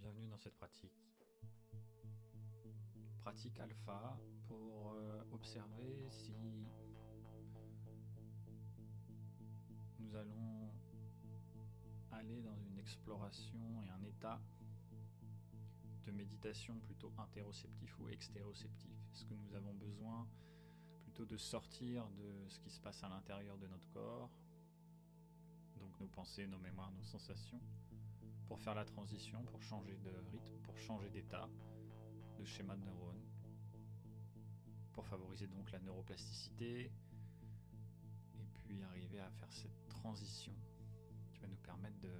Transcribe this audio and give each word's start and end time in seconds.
Bienvenue 0.00 0.28
dans 0.28 0.38
cette 0.38 0.56
pratique. 0.56 0.90
Pratique 3.20 3.60
alpha 3.60 4.18
pour 4.48 4.94
euh, 4.94 5.22
observer 5.30 6.08
si 6.08 6.32
nous 9.98 10.16
allons 10.16 10.72
aller 12.12 12.40
dans 12.40 12.56
une 12.56 12.78
exploration 12.78 13.82
et 13.82 13.90
un 13.90 14.02
état 14.04 14.40
de 16.06 16.12
méditation 16.12 16.80
plutôt 16.80 17.12
interoceptif 17.18 18.00
ou 18.00 18.08
extéroceptif. 18.08 18.96
Est-ce 19.12 19.26
que 19.26 19.34
nous 19.34 19.54
avons 19.54 19.74
besoin 19.74 20.26
plutôt 21.02 21.26
de 21.26 21.36
sortir 21.36 22.08
de 22.12 22.48
ce 22.48 22.58
qui 22.58 22.70
se 22.70 22.80
passe 22.80 23.04
à 23.04 23.10
l'intérieur 23.10 23.58
de 23.58 23.66
notre 23.66 23.90
corps, 23.90 24.30
donc 25.78 26.00
nos 26.00 26.08
pensées, 26.08 26.46
nos 26.46 26.58
mémoires, 26.58 26.90
nos 26.92 27.04
sensations, 27.04 27.60
pour 28.50 28.58
faire 28.58 28.74
la 28.74 28.84
transition, 28.84 29.44
pour 29.44 29.62
changer 29.62 29.96
de 29.98 30.10
rythme, 30.32 30.58
pour 30.64 30.76
changer 30.76 31.08
d'état, 31.08 31.48
de 32.36 32.44
schéma 32.44 32.74
de 32.74 32.82
neurones, 32.82 33.24
pour 34.92 35.06
favoriser 35.06 35.46
donc 35.46 35.70
la 35.70 35.78
neuroplasticité, 35.78 36.90
et 38.34 38.46
puis 38.54 38.82
arriver 38.82 39.20
à 39.20 39.30
faire 39.30 39.52
cette 39.52 39.86
transition 39.88 40.52
qui 41.30 41.38
va 41.38 41.46
nous 41.46 41.58
permettre 41.58 42.00
de 42.00 42.12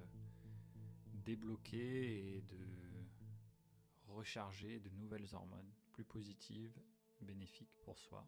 débloquer 1.15 2.37
et 2.37 2.41
de 2.43 2.65
recharger 4.07 4.79
de 4.79 4.89
nouvelles 4.91 5.27
hormones 5.33 5.73
plus 5.91 6.05
positives, 6.05 6.79
bénéfiques 7.19 7.75
pour 7.83 7.97
soi. 7.97 8.25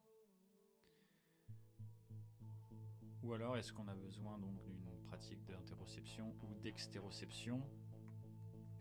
Ou 3.22 3.32
alors 3.32 3.56
est-ce 3.56 3.72
qu'on 3.72 3.88
a 3.88 3.96
besoin 3.96 4.38
donc 4.40 4.62
d'une 4.62 4.92
pratique 5.06 5.46
d'interoception 5.46 6.36
ou 6.44 6.54
d'extéroception 6.56 7.66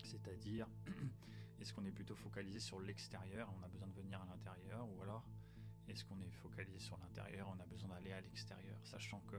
c'est-à-dire, 0.03 0.67
est-ce 1.59 1.73
qu'on 1.73 1.85
est 1.85 1.91
plutôt 1.91 2.15
focalisé 2.15 2.59
sur 2.59 2.79
l'extérieur, 2.79 3.51
on 3.59 3.63
a 3.63 3.67
besoin 3.67 3.87
de 3.87 3.93
venir 3.93 4.21
à 4.21 4.25
l'intérieur, 4.25 4.87
ou 4.89 5.01
alors 5.01 5.25
est-ce 5.87 6.05
qu'on 6.05 6.19
est 6.21 6.31
focalisé 6.31 6.79
sur 6.79 6.97
l'intérieur, 6.97 7.47
on 7.55 7.59
a 7.59 7.65
besoin 7.65 7.89
d'aller 7.89 8.13
à 8.13 8.21
l'extérieur, 8.21 8.79
sachant 8.83 9.21
que 9.21 9.37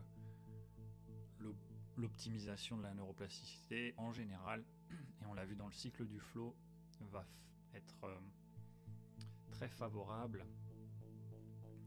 l'optimisation 1.97 2.77
de 2.77 2.83
la 2.83 2.95
neuroplasticité 2.95 3.95
en 3.97 4.13
général, 4.13 4.65
et 5.23 5.27
on 5.27 5.35
l'a 5.35 5.45
vu 5.45 5.57
dans 5.57 5.67
le 5.67 5.73
cycle 5.73 6.07
du 6.07 6.19
flow, 6.19 6.55
va 7.11 7.27
être 7.75 8.05
euh, 8.05 8.19
très 9.51 9.69
favorable 9.69 10.45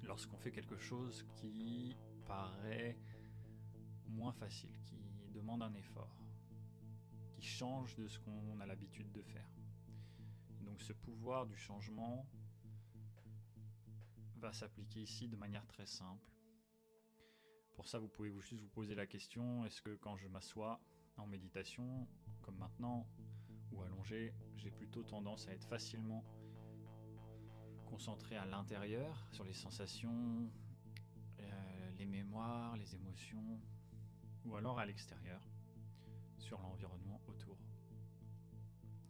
lorsqu'on 0.03 0.37
fait 0.37 0.51
quelque 0.51 0.77
chose 0.77 1.25
qui 1.35 1.95
paraît 2.25 2.97
moins 4.07 4.33
facile, 4.33 4.77
qui 4.85 4.95
demande 5.33 5.63
un 5.63 5.73
effort 5.75 6.15
change 7.41 7.95
de 7.95 8.07
ce 8.07 8.19
qu'on 8.19 8.59
a 8.59 8.65
l'habitude 8.65 9.11
de 9.11 9.21
faire. 9.21 9.49
donc 10.61 10.81
ce 10.81 10.93
pouvoir 10.93 11.45
du 11.45 11.55
changement 11.55 12.25
va 14.37 14.53
s'appliquer 14.53 15.01
ici 15.01 15.27
de 15.27 15.35
manière 15.35 15.65
très 15.65 15.85
simple. 15.85 16.31
Pour 17.75 17.87
ça, 17.87 17.99
vous 17.99 18.07
pouvez 18.07 18.31
juste 18.41 18.61
vous 18.61 18.69
poser 18.69 18.95
la 18.95 19.05
question, 19.05 19.65
est-ce 19.65 19.81
que 19.81 19.95
quand 19.95 20.17
je 20.17 20.27
m'assois 20.27 20.79
en 21.17 21.27
méditation, 21.27 22.07
comme 22.41 22.57
maintenant, 22.57 23.07
ou 23.71 23.81
allongé, 23.81 24.33
j'ai 24.55 24.71
plutôt 24.71 25.03
tendance 25.03 25.47
à 25.47 25.53
être 25.53 25.67
facilement 25.67 26.23
concentré 27.85 28.35
à 28.35 28.45
l'intérieur, 28.45 29.25
sur 29.31 29.43
les 29.43 29.53
sensations, 29.53 30.51
euh, 31.39 31.91
les 31.97 32.05
mémoires, 32.05 32.75
les 32.77 32.95
émotions, 32.95 33.59
ou 34.45 34.55
alors 34.55 34.79
à 34.79 34.85
l'extérieur? 34.85 35.41
Sur 36.37 36.59
l'environnement 36.61 37.21
autour 37.27 37.57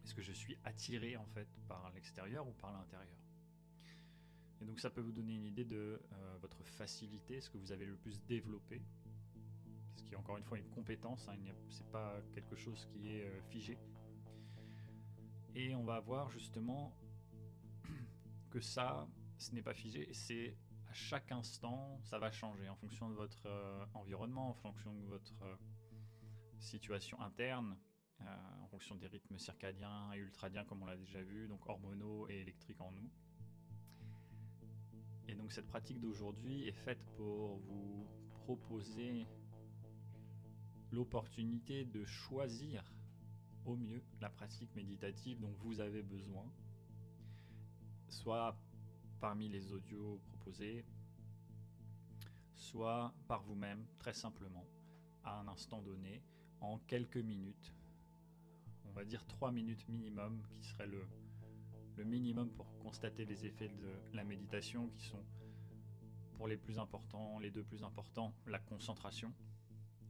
Est-ce 0.04 0.16
que 0.16 0.22
je 0.22 0.32
suis 0.32 0.58
attiré 0.64 1.18
en 1.18 1.26
fait 1.28 1.48
par 1.68 1.92
l'extérieur 1.92 2.48
ou 2.48 2.54
par 2.54 2.72
l'intérieur? 2.72 3.18
Et 4.62 4.66
donc 4.66 4.80
ça 4.80 4.90
peut 4.90 5.02
vous 5.02 5.12
donner 5.12 5.36
une 5.36 5.46
idée 5.46 5.66
de 5.66 6.02
euh, 6.12 6.38
votre 6.42 6.64
facilité, 6.64 7.42
ce 7.42 7.50
que 7.50 7.58
vous 7.58 7.72
avez 7.72 7.86
le 7.86 7.96
plus 7.96 8.20
développé. 8.26 8.82
Ce 9.96 10.04
qui 10.04 10.14
est 10.14 10.18
encore 10.18 10.38
une 10.38 10.44
fois 10.44 10.58
une 10.58 10.70
compétence, 10.70 11.28
hein, 11.28 11.36
c'est 11.70 11.90
pas 11.92 12.20
quelque 12.34 12.56
chose 12.56 12.86
qui 12.86 13.10
est 13.10 13.26
euh, 13.26 13.42
figé. 13.50 13.78
Et 15.56 15.76
on 15.76 15.84
va 15.84 16.00
voir 16.00 16.30
justement 16.30 16.96
que 18.50 18.60
ça, 18.60 19.08
ce 19.38 19.54
n'est 19.54 19.62
pas 19.62 19.74
figé, 19.74 20.10
c'est 20.14 20.58
à 20.90 20.94
chaque 20.94 21.32
instant, 21.32 22.00
ça 22.04 22.18
va 22.18 22.32
changer 22.32 22.68
en 22.70 22.76
fonction 22.76 23.10
de 23.10 23.16
votre 23.16 23.46
euh, 23.46 23.86
environnement, 23.94 24.50
en 24.50 24.56
fonction 24.56 24.94
de 24.94 25.06
votre 25.06 25.36
situation 26.60 27.20
interne, 27.22 27.78
euh, 28.22 28.26
en 28.64 28.68
fonction 28.68 28.96
des 28.96 29.08
rythmes 29.08 29.38
circadiens 29.38 30.12
et 30.14 30.18
ultradiens, 30.18 30.66
comme 30.66 30.82
on 30.82 30.86
l'a 30.86 30.98
déjà 30.98 31.22
vu, 31.22 31.48
donc 31.48 31.68
hormonaux 31.68 32.28
et 32.30 32.40
électriques 32.42 32.82
en 32.82 32.92
nous. 32.92 33.10
Et 35.28 35.36
donc 35.36 35.52
cette 35.52 35.68
pratique 35.68 36.00
d'aujourd'hui 36.00 36.68
est 36.68 36.72
faite 36.72 37.04
pour 37.16 37.58
vous 37.58 38.08
proposer 38.46 39.28
l'opportunité 40.92 41.86
de 41.86 42.06
choisir 42.06 42.84
au 43.66 43.76
mieux 43.76 44.02
la 44.22 44.30
pratique 44.30 44.74
méditative 44.76 45.40
dont 45.40 45.52
vous 45.60 45.82
avez 45.82 46.02
besoin, 46.02 46.46
soit 48.08 48.58
parmi 49.20 49.50
les 49.50 49.74
audios 49.74 50.22
proposés, 50.30 50.86
soit 52.56 53.14
par 53.28 53.44
vous-même, 53.44 53.86
très 54.00 54.14
simplement, 54.14 54.66
à 55.24 55.40
un 55.40 55.48
instant 55.50 55.82
donné, 55.82 56.24
en 56.62 56.80
quelques 56.88 57.18
minutes. 57.18 57.74
On 58.86 58.92
va 58.92 59.06
dire 59.06 59.26
3 59.26 59.52
minutes 59.52 59.88
minimum, 59.88 60.42
qui 60.50 60.64
serait 60.64 60.88
le, 60.88 61.06
le 61.98 62.04
minimum 62.04 62.50
pour 62.52 62.78
constater 62.80 63.26
les 63.26 63.46
effets 63.46 63.70
de 63.70 64.16
la 64.16 64.24
méditation, 64.24 64.90
qui 64.98 65.06
sont 65.06 65.24
pour 66.38 66.48
les 66.48 66.58
plus 66.58 66.78
importants, 66.80 67.40
les 67.40 67.50
deux 67.50 67.64
plus 67.64 67.84
importants, 67.84 68.34
la 68.46 68.60
concentration. 68.60 69.34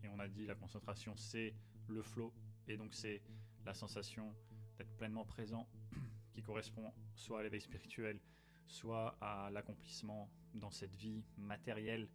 Et 0.03 0.09
on 0.09 0.19
a 0.19 0.28
dit 0.28 0.46
la 0.46 0.56
concentration, 0.56 1.16
c'est 1.16 1.53
le 1.88 2.02
flow, 2.02 2.34
et 2.68 2.78
donc 2.78 2.94
c'est 2.94 3.22
la 3.66 3.74
sensation 3.74 4.34
d'être 4.78 4.94
pleinement 4.97 5.25
présent, 5.25 5.68
qui 6.34 6.41
correspond 6.41 6.94
soit 7.16 7.40
à 7.40 7.44
l'éveil 7.44 7.62
spirituel, 7.62 8.19
soit 8.68 9.18
à 9.22 9.50
l'accomplissement 9.52 10.29
dans 10.53 10.72
cette 10.72 10.96
vie 10.96 11.24
matérielle, 11.38 12.09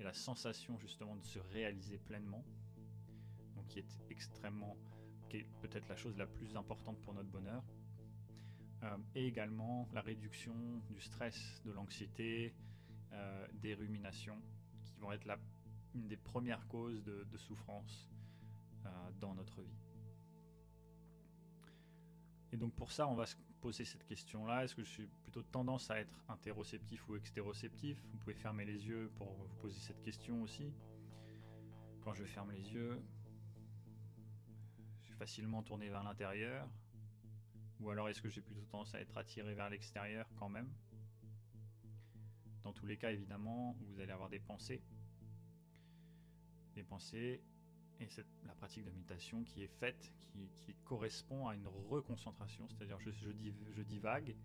et 0.00 0.02
la 0.02 0.14
sensation 0.14 0.78
justement 0.78 1.16
de 1.16 1.24
se 1.24 1.38
réaliser 1.38 1.98
pleinement 1.98 2.44
qui 3.68 3.78
est 3.78 3.98
extrêmement, 4.10 4.76
qui 5.28 5.38
est 5.38 5.46
peut-être 5.60 5.88
la 5.88 5.96
chose 5.96 6.16
la 6.16 6.26
plus 6.26 6.56
importante 6.56 7.00
pour 7.02 7.14
notre 7.14 7.28
bonheur. 7.28 7.62
Euh, 8.84 8.96
et 9.14 9.26
également 9.26 9.88
la 9.92 10.00
réduction 10.00 10.54
du 10.88 11.00
stress, 11.00 11.60
de 11.64 11.72
l'anxiété, 11.72 12.54
euh, 13.12 13.46
des 13.54 13.74
ruminations, 13.74 14.40
qui 14.84 14.98
vont 15.00 15.10
être 15.12 15.24
la, 15.24 15.36
une 15.94 16.06
des 16.06 16.16
premières 16.16 16.66
causes 16.68 17.02
de, 17.02 17.36
souffrance 17.36 18.08
euh, 18.84 18.88
dans 19.20 19.34
notre 19.34 19.62
vie. 19.62 19.82
Et 22.52 22.56
donc 22.56 22.74
pour 22.74 22.92
ça, 22.92 23.08
on 23.08 23.14
va 23.14 23.26
se 23.26 23.36
poser 23.60 23.84
cette 23.84 24.04
question-là. 24.04 24.64
Est-ce 24.64 24.74
que 24.74 24.84
je 24.84 24.90
suis 24.90 25.08
plutôt 25.22 25.42
tendance 25.42 25.90
à 25.90 25.98
être 25.98 26.24
interoceptif 26.28 27.08
ou 27.08 27.16
extéroceptif? 27.16 28.00
Vous 28.12 28.18
pouvez 28.18 28.34
fermer 28.34 28.64
les 28.64 28.86
yeux 28.86 29.10
pour 29.16 29.32
vous 29.32 29.56
poser 29.60 29.78
cette 29.80 30.00
question 30.02 30.42
aussi. 30.42 30.72
Quand 32.02 32.14
je 32.14 32.24
ferme 32.24 32.52
les 32.52 32.72
yeux, 32.72 33.02
facilement 35.18 35.62
tourné 35.62 35.88
vers 35.88 36.02
l'intérieur? 36.04 36.68
Ou 37.80 37.90
alors 37.90 38.08
est-ce 38.08 38.22
que 38.22 38.28
j'ai 38.28 38.40
plutôt 38.40 38.64
tendance 38.70 38.94
à 38.94 39.00
être 39.00 39.16
attiré 39.18 39.54
vers 39.54 39.68
l'extérieur 39.68 40.26
quand 40.36 40.48
même? 40.48 40.68
Dans 42.62 42.72
tous 42.72 42.86
les 42.86 42.96
cas, 42.96 43.10
évidemment, 43.10 43.76
vous 43.80 44.00
allez 44.00 44.12
avoir 44.12 44.28
des 44.28 44.40
pensées. 44.40 44.82
Des 46.74 46.82
pensées, 46.82 47.42
et 48.00 48.08
c'est 48.08 48.26
la 48.46 48.54
pratique 48.54 48.84
de 48.84 48.90
méditation 48.90 49.42
qui 49.44 49.62
est 49.62 49.74
faite, 49.80 50.12
qui, 50.64 50.74
correspond 50.84 51.48
à 51.48 51.54
une 51.54 51.66
reconcentration, 51.66 52.68
c'est-à-dire 52.68 52.98
je, 53.00 53.82
divague 53.82 54.36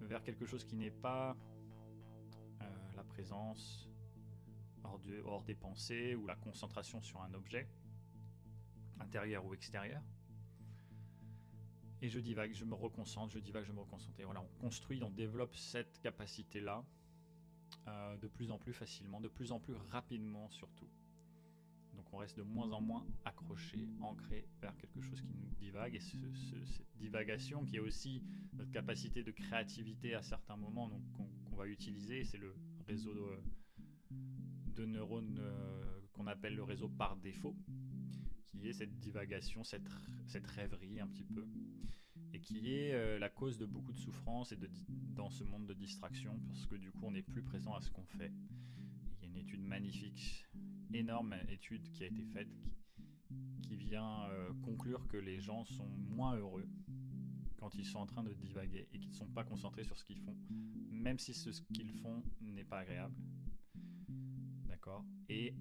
vers 0.00 0.22
quelque 0.22 0.46
chose 0.46 0.64
qui 0.64 0.76
n'est 0.76 0.90
pas 0.90 1.36
euh, 2.62 2.92
la 2.96 3.04
présence 3.04 3.88
hors 5.24 5.42
des 5.44 5.54
pensées 5.54 6.14
ou 6.14 6.26
la 6.26 6.36
concentration 6.36 7.02
sur 7.02 7.20
un 7.22 7.32
objet, 7.34 7.68
intérieur 9.00 9.44
ou 9.44 9.54
extérieur. 9.54 10.02
Et 12.02 12.08
je 12.08 12.18
divague, 12.18 12.54
je 12.54 12.64
me 12.64 12.74
reconcentre, 12.74 13.32
je 13.32 13.38
divague, 13.38 13.64
je 13.64 13.72
me 13.72 13.80
reconcentre. 13.80 14.18
Et 14.20 14.24
voilà, 14.24 14.40
on 14.40 14.60
construit, 14.60 15.02
on 15.02 15.10
développe 15.10 15.54
cette 15.54 16.00
capacité-là 16.00 16.84
euh, 17.88 18.16
de 18.16 18.28
plus 18.28 18.50
en 18.50 18.58
plus 18.58 18.72
facilement, 18.72 19.20
de 19.20 19.28
plus 19.28 19.52
en 19.52 19.60
plus 19.60 19.74
rapidement 19.90 20.48
surtout. 20.50 20.88
Donc 21.94 22.06
on 22.12 22.18
reste 22.18 22.38
de 22.38 22.42
moins 22.42 22.70
en 22.72 22.80
moins 22.80 23.06
accroché, 23.24 23.88
ancré 24.00 24.48
vers 24.62 24.74
quelque 24.78 25.00
chose 25.00 25.20
qui 25.20 25.34
nous 25.34 25.54
divague. 25.56 25.94
Et 25.94 26.00
cette 26.00 26.96
divagation 26.96 27.64
qui 27.64 27.76
est 27.76 27.80
aussi 27.80 28.22
notre 28.54 28.70
capacité 28.70 29.22
de 29.22 29.30
créativité 29.30 30.14
à 30.14 30.22
certains 30.22 30.56
moments 30.56 30.90
qu'on 31.16 31.56
va 31.56 31.66
utiliser, 31.66 32.24
c'est 32.24 32.38
le 32.38 32.54
réseau 32.86 33.14
de, 34.74 34.86
neurones 34.86 35.38
euh, 35.38 36.00
qu'on 36.14 36.26
appelle 36.26 36.54
le 36.54 36.62
réseau 36.62 36.88
par 36.88 37.16
défaut 37.16 37.54
qui 38.50 38.68
est 38.68 38.72
cette 38.72 38.98
divagation, 38.98 39.64
cette, 39.64 39.88
cette 40.26 40.46
rêverie 40.46 41.00
un 41.00 41.06
petit 41.06 41.24
peu, 41.24 41.46
et 42.32 42.40
qui 42.40 42.74
est 42.74 42.92
euh, 42.92 43.18
la 43.18 43.28
cause 43.28 43.58
de 43.58 43.66
beaucoup 43.66 43.92
de 43.92 43.98
souffrance 43.98 44.52
et 44.52 44.56
de, 44.56 44.68
dans 45.14 45.30
ce 45.30 45.44
monde 45.44 45.66
de 45.66 45.74
distraction, 45.74 46.38
parce 46.48 46.66
que 46.66 46.76
du 46.76 46.90
coup 46.90 47.06
on 47.06 47.10
n'est 47.12 47.22
plus 47.22 47.42
présent 47.42 47.74
à 47.74 47.80
ce 47.80 47.90
qu'on 47.90 48.04
fait. 48.04 48.32
Il 49.22 49.22
y 49.22 49.26
a 49.26 49.28
une 49.28 49.36
étude 49.36 49.62
magnifique, 49.62 50.46
énorme 50.92 51.34
étude 51.48 51.90
qui 51.92 52.04
a 52.04 52.06
été 52.06 52.22
faite, 52.24 52.48
qui, 53.62 53.76
vient 53.76 54.24
euh, 54.30 54.52
conclure 54.62 55.06
que 55.08 55.16
les 55.16 55.40
gens 55.40 55.64
sont 55.64 55.88
moins 55.88 56.36
heureux 56.36 56.68
quand 57.56 57.74
ils 57.74 57.84
sont 57.84 57.98
en 57.98 58.06
train 58.06 58.22
de 58.22 58.32
divaguer 58.32 58.88
et 58.92 58.98
qu'ils 58.98 59.10
ne 59.10 59.14
sont 59.14 59.28
pas 59.28 59.44
concentrés 59.44 59.84
sur 59.84 59.96
ce 59.96 60.04
qu'ils 60.04 60.20
font, 60.20 60.36
même 60.90 61.18
si 61.18 61.34
ce 61.34 61.50
qu'ils 61.72 61.92
font 61.92 62.22
n'est 62.40 62.64
pas 62.64 62.78
agréable. 62.78 63.14
D'accord? 64.68 65.04
Et 65.28 65.54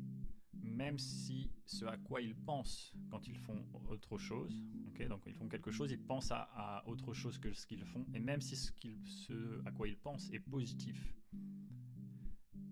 même 0.69 0.97
si 0.97 1.51
ce 1.65 1.85
à 1.85 1.97
quoi 1.97 2.21
ils 2.21 2.35
pensent 2.35 2.93
quand 3.09 3.27
ils 3.27 3.37
font 3.37 3.65
autre 3.89 4.17
chose, 4.17 4.63
donc 5.07 5.23
ils 5.25 5.33
font 5.33 5.47
quelque 5.47 5.71
chose, 5.71 5.91
ils 5.91 5.99
pensent 5.99 6.31
à, 6.31 6.83
autre 6.87 7.13
chose 7.13 7.37
que 7.37 7.53
ce 7.53 7.65
qu'ils 7.65 7.85
font, 7.85 8.05
et 8.13 8.19
même 8.19 8.41
si 8.41 8.55
ce, 8.55 8.71
ce, 9.05 9.65
à 9.65 9.71
quoi 9.71 9.87
ils 9.87 9.97
pensent 9.97 10.29
est 10.31 10.39
positif, 10.39 11.15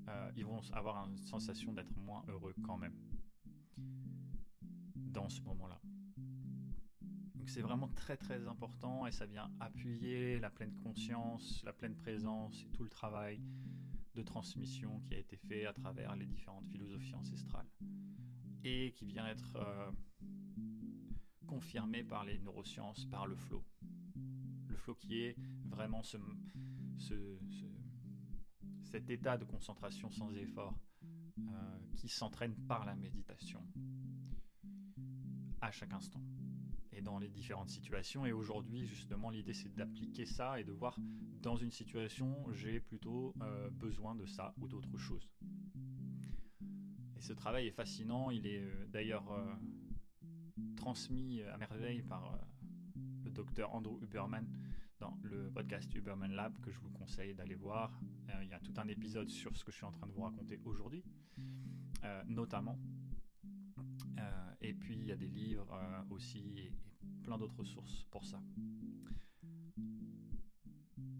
euh, 0.09 0.31
ils 0.35 0.45
vont 0.45 0.61
avoir 0.73 1.07
une 1.07 1.17
sensation 1.17 1.73
d'être 1.73 1.95
moins 1.97 2.23
heureux 2.27 2.53
quand 2.63 2.77
même 2.77 2.95
dans 4.95 5.29
ce 5.29 5.41
moment-là. 5.41 5.79
Donc 7.35 7.49
c'est 7.49 7.61
vraiment 7.61 7.87
très 7.89 8.17
très 8.17 8.47
important 8.47 9.07
et 9.07 9.11
ça 9.11 9.25
vient 9.25 9.49
appuyer 9.59 10.39
la 10.39 10.49
pleine 10.49 10.73
conscience, 10.75 11.61
la 11.63 11.73
pleine 11.73 11.95
présence 11.95 12.61
et 12.63 12.69
tout 12.71 12.83
le 12.83 12.89
travail 12.89 13.41
de 14.17 14.23
transmission 14.23 14.99
qui 15.01 15.13
a 15.13 15.19
été 15.19 15.37
fait 15.37 15.65
à 15.65 15.73
travers 15.73 16.15
les 16.15 16.25
différentes 16.25 16.67
philosophies 16.67 17.13
ancestrales 17.13 17.69
et 18.63 18.91
qui 18.93 19.05
vient 19.05 19.27
être 19.27 19.55
euh, 19.57 19.91
confirmé 21.45 22.03
par 22.03 22.25
les 22.25 22.39
neurosciences, 22.39 23.05
par 23.05 23.27
le 23.27 23.35
flow. 23.35 23.63
Le 24.67 24.75
flow 24.75 24.95
qui 24.95 25.19
est 25.21 25.37
vraiment 25.65 26.01
ce, 26.01 26.17
cet 28.81 29.09
état 29.11 29.37
de 29.37 29.45
concentration 29.45 30.09
sans 30.09 30.33
effort 30.33 30.75
euh, 31.37 31.79
qui 31.95 32.09
s'entraîne 32.09 32.55
par 32.67 32.85
la 32.85 32.95
méditation 32.95 33.63
à 35.61 35.69
chaque 35.71 35.93
instant 35.93 36.21
dans 37.01 37.19
les 37.19 37.29
différentes 37.29 37.69
situations. 37.69 38.25
Et 38.25 38.31
aujourd'hui, 38.31 38.85
justement, 38.85 39.29
l'idée 39.29 39.53
c'est 39.53 39.73
d'appliquer 39.75 40.25
ça 40.25 40.59
et 40.59 40.63
de 40.63 40.71
voir 40.71 40.97
dans 41.41 41.55
une 41.55 41.71
situation, 41.71 42.35
j'ai 42.51 42.79
plutôt 42.79 43.33
euh, 43.41 43.69
besoin 43.69 44.15
de 44.15 44.25
ça 44.25 44.53
ou 44.59 44.67
d'autre 44.67 44.97
chose. 44.97 45.29
Et 47.15 47.21
ce 47.21 47.33
travail 47.33 47.67
est 47.67 47.71
fascinant. 47.71 48.31
Il 48.31 48.45
est 48.45 48.61
euh, 48.61 48.85
d'ailleurs 48.87 49.31
euh, 49.31 49.53
transmis 50.75 51.41
à 51.43 51.57
merveille 51.57 52.01
par 52.01 52.39
le 53.23 53.31
docteur 53.31 53.73
Andrew 53.73 54.01
Huberman 54.01 54.47
dans 54.99 55.17
le 55.23 55.51
podcast 55.51 55.93
Huberman 55.93 56.31
Lab 56.31 56.59
que 56.61 56.71
je 56.71 56.79
vous 56.79 56.89
conseille 56.89 57.35
d'aller 57.35 57.55
voir. 57.55 58.01
il 58.41 58.49
y 58.49 58.53
a 58.53 58.59
tout 58.59 58.73
un 58.77 58.87
épisode 58.87 59.29
sur 59.29 59.55
ce 59.55 59.63
que 59.63 59.71
je 59.71 59.77
suis 59.77 59.85
en 59.85 59.91
train 59.91 60.07
de 60.07 60.11
vous 60.11 60.23
raconter 60.23 60.59
aujourd'hui, 60.65 61.03
notamment. 62.25 62.79
Et 64.67 64.73
puis 64.73 64.95
il 64.95 65.05
y 65.05 65.11
a 65.13 65.15
des 65.15 65.27
livres 65.27 65.73
aussi 66.09 66.69
plein 67.23 67.37
d'autres 67.37 67.63
sources 67.63 68.03
pour 68.11 68.25
ça. 68.25 68.41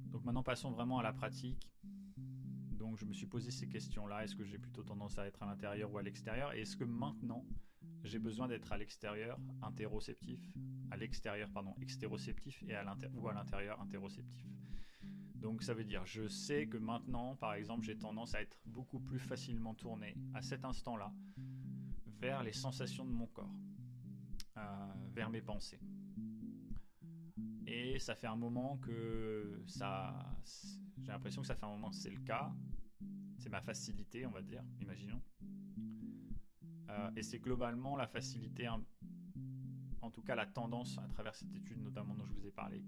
Donc 0.07 0.25
maintenant 0.25 0.43
passons 0.43 0.71
vraiment 0.71 0.99
à 0.99 1.03
la 1.03 1.13
pratique. 1.13 1.71
Donc 2.71 2.97
je 2.97 3.05
me 3.05 3.13
suis 3.13 3.25
posé 3.25 3.49
ces 3.49 3.67
questions-là. 3.67 4.25
Est-ce 4.25 4.35
que 4.35 4.43
j'ai 4.43 4.57
plutôt 4.57 4.83
tendance 4.83 5.17
à 5.17 5.25
être 5.25 5.41
à 5.43 5.45
l'intérieur 5.45 5.91
ou 5.93 5.97
à 5.97 6.03
l'extérieur? 6.03 6.53
Et 6.53 6.61
est-ce 6.61 6.75
que 6.75 6.83
maintenant 6.83 7.45
j'ai 8.03 8.19
besoin 8.19 8.47
d'être 8.47 8.71
à 8.71 8.77
l'extérieur 8.77 9.39
interoceptif, 9.61 10.39
à 10.91 10.97
l'extérieur 10.97 11.49
pardon 11.51 11.73
extéroceptif 11.81 12.63
et 12.67 12.75
à 12.75 12.97
ou 13.13 13.29
à 13.29 13.33
l'intérieur 13.33 13.79
interoceptif? 13.81 14.45
Donc 15.35 15.63
ça 15.63 15.73
veut 15.73 15.85
dire, 15.85 16.05
je 16.05 16.27
sais 16.27 16.67
que 16.67 16.77
maintenant, 16.77 17.35
par 17.35 17.53
exemple, 17.53 17.85
j'ai 17.85 17.97
tendance 17.97 18.33
à 18.33 18.41
être 18.41 18.57
beaucoup 18.65 18.99
plus 18.99 19.19
facilement 19.19 19.75
tourné 19.75 20.17
à 20.33 20.41
cet 20.41 20.65
instant-là 20.65 21.13
vers 22.19 22.43
les 22.43 22.53
sensations 22.53 23.05
de 23.05 23.11
mon 23.11 23.27
corps, 23.27 23.55
euh, 24.57 24.61
vers 25.13 25.29
mes 25.29 25.41
pensées. 25.41 25.79
Et 27.65 27.99
ça 27.99 28.15
fait 28.15 28.27
un 28.27 28.35
moment 28.35 28.77
que 28.77 29.61
ça. 29.67 30.13
J'ai 31.01 31.11
l'impression 31.11 31.41
que 31.41 31.47
ça 31.47 31.55
fait 31.55 31.65
un 31.65 31.69
moment 31.69 31.89
que 31.89 31.95
c'est 31.95 32.09
le 32.09 32.21
cas. 32.21 32.51
C'est 33.37 33.49
ma 33.49 33.61
facilité, 33.61 34.25
on 34.25 34.31
va 34.31 34.41
dire, 34.41 34.63
imaginons. 34.81 35.21
Euh, 36.89 37.11
et 37.15 37.23
c'est 37.23 37.39
globalement 37.39 37.95
la 37.97 38.07
facilité, 38.07 38.67
en 38.69 40.11
tout 40.11 40.21
cas 40.21 40.35
la 40.35 40.45
tendance 40.45 40.97
à 40.97 41.07
travers 41.07 41.35
cette 41.35 41.53
étude, 41.53 41.79
notamment 41.81 42.15
dont 42.15 42.25
je 42.25 42.33
vous 42.33 42.47
ai 42.47 42.51
parlé, 42.51 42.81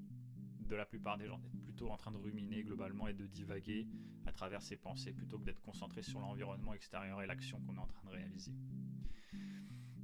de 0.69 0.75
la 0.75 0.85
plupart 0.85 1.17
des 1.17 1.27
gens 1.27 1.39
d'être 1.39 1.59
plutôt 1.61 1.89
en 1.89 1.97
train 1.97 2.11
de 2.11 2.17
ruminer 2.17 2.63
globalement 2.63 3.07
et 3.07 3.13
de 3.13 3.27
divaguer 3.27 3.87
à 4.25 4.31
travers 4.31 4.61
ses 4.61 4.77
pensées 4.77 5.11
plutôt 5.11 5.37
que 5.39 5.43
d'être 5.43 5.61
concentré 5.61 6.03
sur 6.03 6.19
l'environnement 6.19 6.73
extérieur 6.73 7.21
et 7.21 7.27
l'action 7.27 7.59
qu'on 7.61 7.75
est 7.75 7.79
en 7.79 7.87
train 7.87 8.03
de 8.05 8.11
réaliser. 8.11 8.53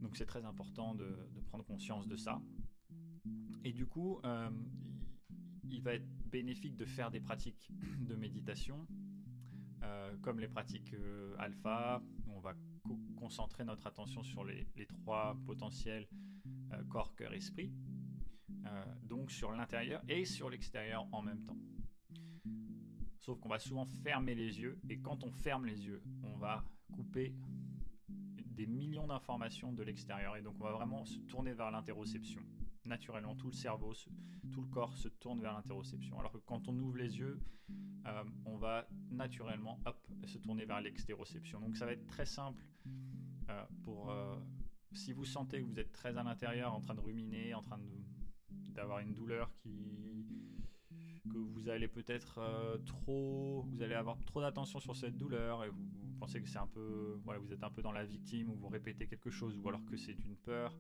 Donc 0.06 0.18
c'est 0.18 0.28
très 0.28 0.46
important 0.46 0.94
de, 0.94 1.18
prendre 1.48 1.66
conscience 1.66 2.08
de 2.08 2.16
ça. 2.16 2.40
Et 3.64 3.74
du 3.74 3.88
coup, 3.88 4.20
euh, 4.24 4.52
il 5.68 5.82
va 5.82 5.96
être 5.96 6.08
bénéfique 6.30 6.76
de 6.76 6.86
faire 6.86 7.10
des 7.10 7.20
pratiques 7.20 7.72
de 8.02 8.14
méditation, 8.14 8.86
euh, 9.82 10.16
comme 10.22 10.40
les 10.40 10.48
pratiques 10.48 10.94
euh, 10.94 11.36
alpha, 11.40 12.04
où 12.28 12.34
on 12.34 12.40
va 12.40 12.54
concentrer 13.16 13.66
notre 13.66 13.88
attention 13.88 14.22
sur 14.22 14.44
les, 14.44 14.68
trois 14.94 15.36
potentiels 15.48 16.08
corps, 16.90 17.16
cœur, 17.16 17.34
esprit, 17.34 17.74
donc 19.02 19.32
sur 19.32 19.52
l'intérieur 19.54 20.04
et 20.08 20.24
sur 20.24 20.52
l'extérieur 20.52 21.08
en 21.12 21.24
même 21.24 21.44
temps. 21.46 21.58
Sauf 23.22 23.40
qu'on 23.40 23.50
va 23.50 23.58
souvent 23.58 23.88
fermer 24.04 24.36
les 24.36 24.60
yeux, 24.60 24.80
et 24.88 25.00
quand 25.00 25.24
on 25.24 25.32
ferme 25.32 25.66
les 25.66 25.88
yeux, 25.88 26.04
on 26.22 26.38
va 26.38 26.64
couper 26.92 27.34
des 28.56 28.66
millions 28.66 29.08
d'informations 29.08 29.74
de 29.74 29.84
l'extérieur, 29.84 30.36
et 30.38 30.42
donc 30.42 30.56
on 30.60 30.64
va 30.64 30.72
vraiment 30.72 31.06
se 31.06 31.20
tourner 31.20 31.54
vers 31.54 31.72
l'interoception 31.72 32.42
naturellement, 32.86 33.36
tout 33.36 33.48
le 33.48 33.54
cerveau, 33.54 33.94
tout 34.52 34.62
le 34.62 34.68
corps 34.68 34.96
se 34.96 35.08
tourne 35.08 35.42
vers 35.42 35.54
l'interoception. 35.54 36.20
Alors 36.20 36.32
que 36.32 36.38
quand 36.38 36.68
on 36.68 36.78
ouvre 36.80 36.98
les 36.98 37.18
yeux, 37.18 37.40
euh, 38.06 38.24
on 38.46 38.58
va 38.58 38.88
naturellement 39.12 39.80
se 40.26 40.38
tourner 40.38 40.66
vers 40.66 40.82
l'extéroception. 40.82 41.60
Donc 41.60 41.78
ça 41.78 41.86
va 41.86 41.94
être 41.94 42.06
très 42.08 42.26
simple 42.26 42.64
euh, 43.50 43.64
pour... 43.84 44.12
Euh, 44.12 44.36
si 44.94 45.12
vous 45.12 45.26
sentez 45.26 45.60
que 45.60 45.66
vous 45.66 45.78
êtes 45.78 45.92
très 45.92 46.18
à 46.18 46.24
l'intérieur, 46.24 46.74
en 46.74 46.80
train 46.80 46.96
de 46.96 47.02
ruminer, 47.02 47.54
en 47.54 47.62
train 47.62 47.78
d'avoir 48.70 49.00
une 49.00 49.14
douleur 49.14 49.52
qui 49.58 50.26
que 51.30 51.38
vous 51.38 51.68
allez 51.68 51.88
peut-être 51.88 52.80
trop, 52.86 53.66
vous 53.68 53.82
allez 53.82 53.96
avoir 53.96 54.24
trop 54.26 54.40
d'attention 54.40 54.80
sur 54.80 54.96
cette 54.96 55.18
douleur 55.18 55.66
et 55.66 55.70
pensez 56.16 56.42
que 56.42 56.48
c'est 56.48 56.60
un 56.60 56.68
peu, 56.68 57.20
voilà, 57.24 57.40
vous 57.40 57.52
êtes 57.52 57.64
un 57.64 57.70
peu 57.70 57.82
dans 57.82 57.92
la 57.92 58.06
victime 58.06 58.50
ou 58.50 58.56
vous 58.56 58.70
répétez 58.70 59.08
quelque 59.08 59.30
chose 59.30 59.58
ou 59.58 59.68
alors 59.68 59.84
que 59.86 59.98
c'est 59.98 60.18
une 60.26 60.36
peur 60.36 60.78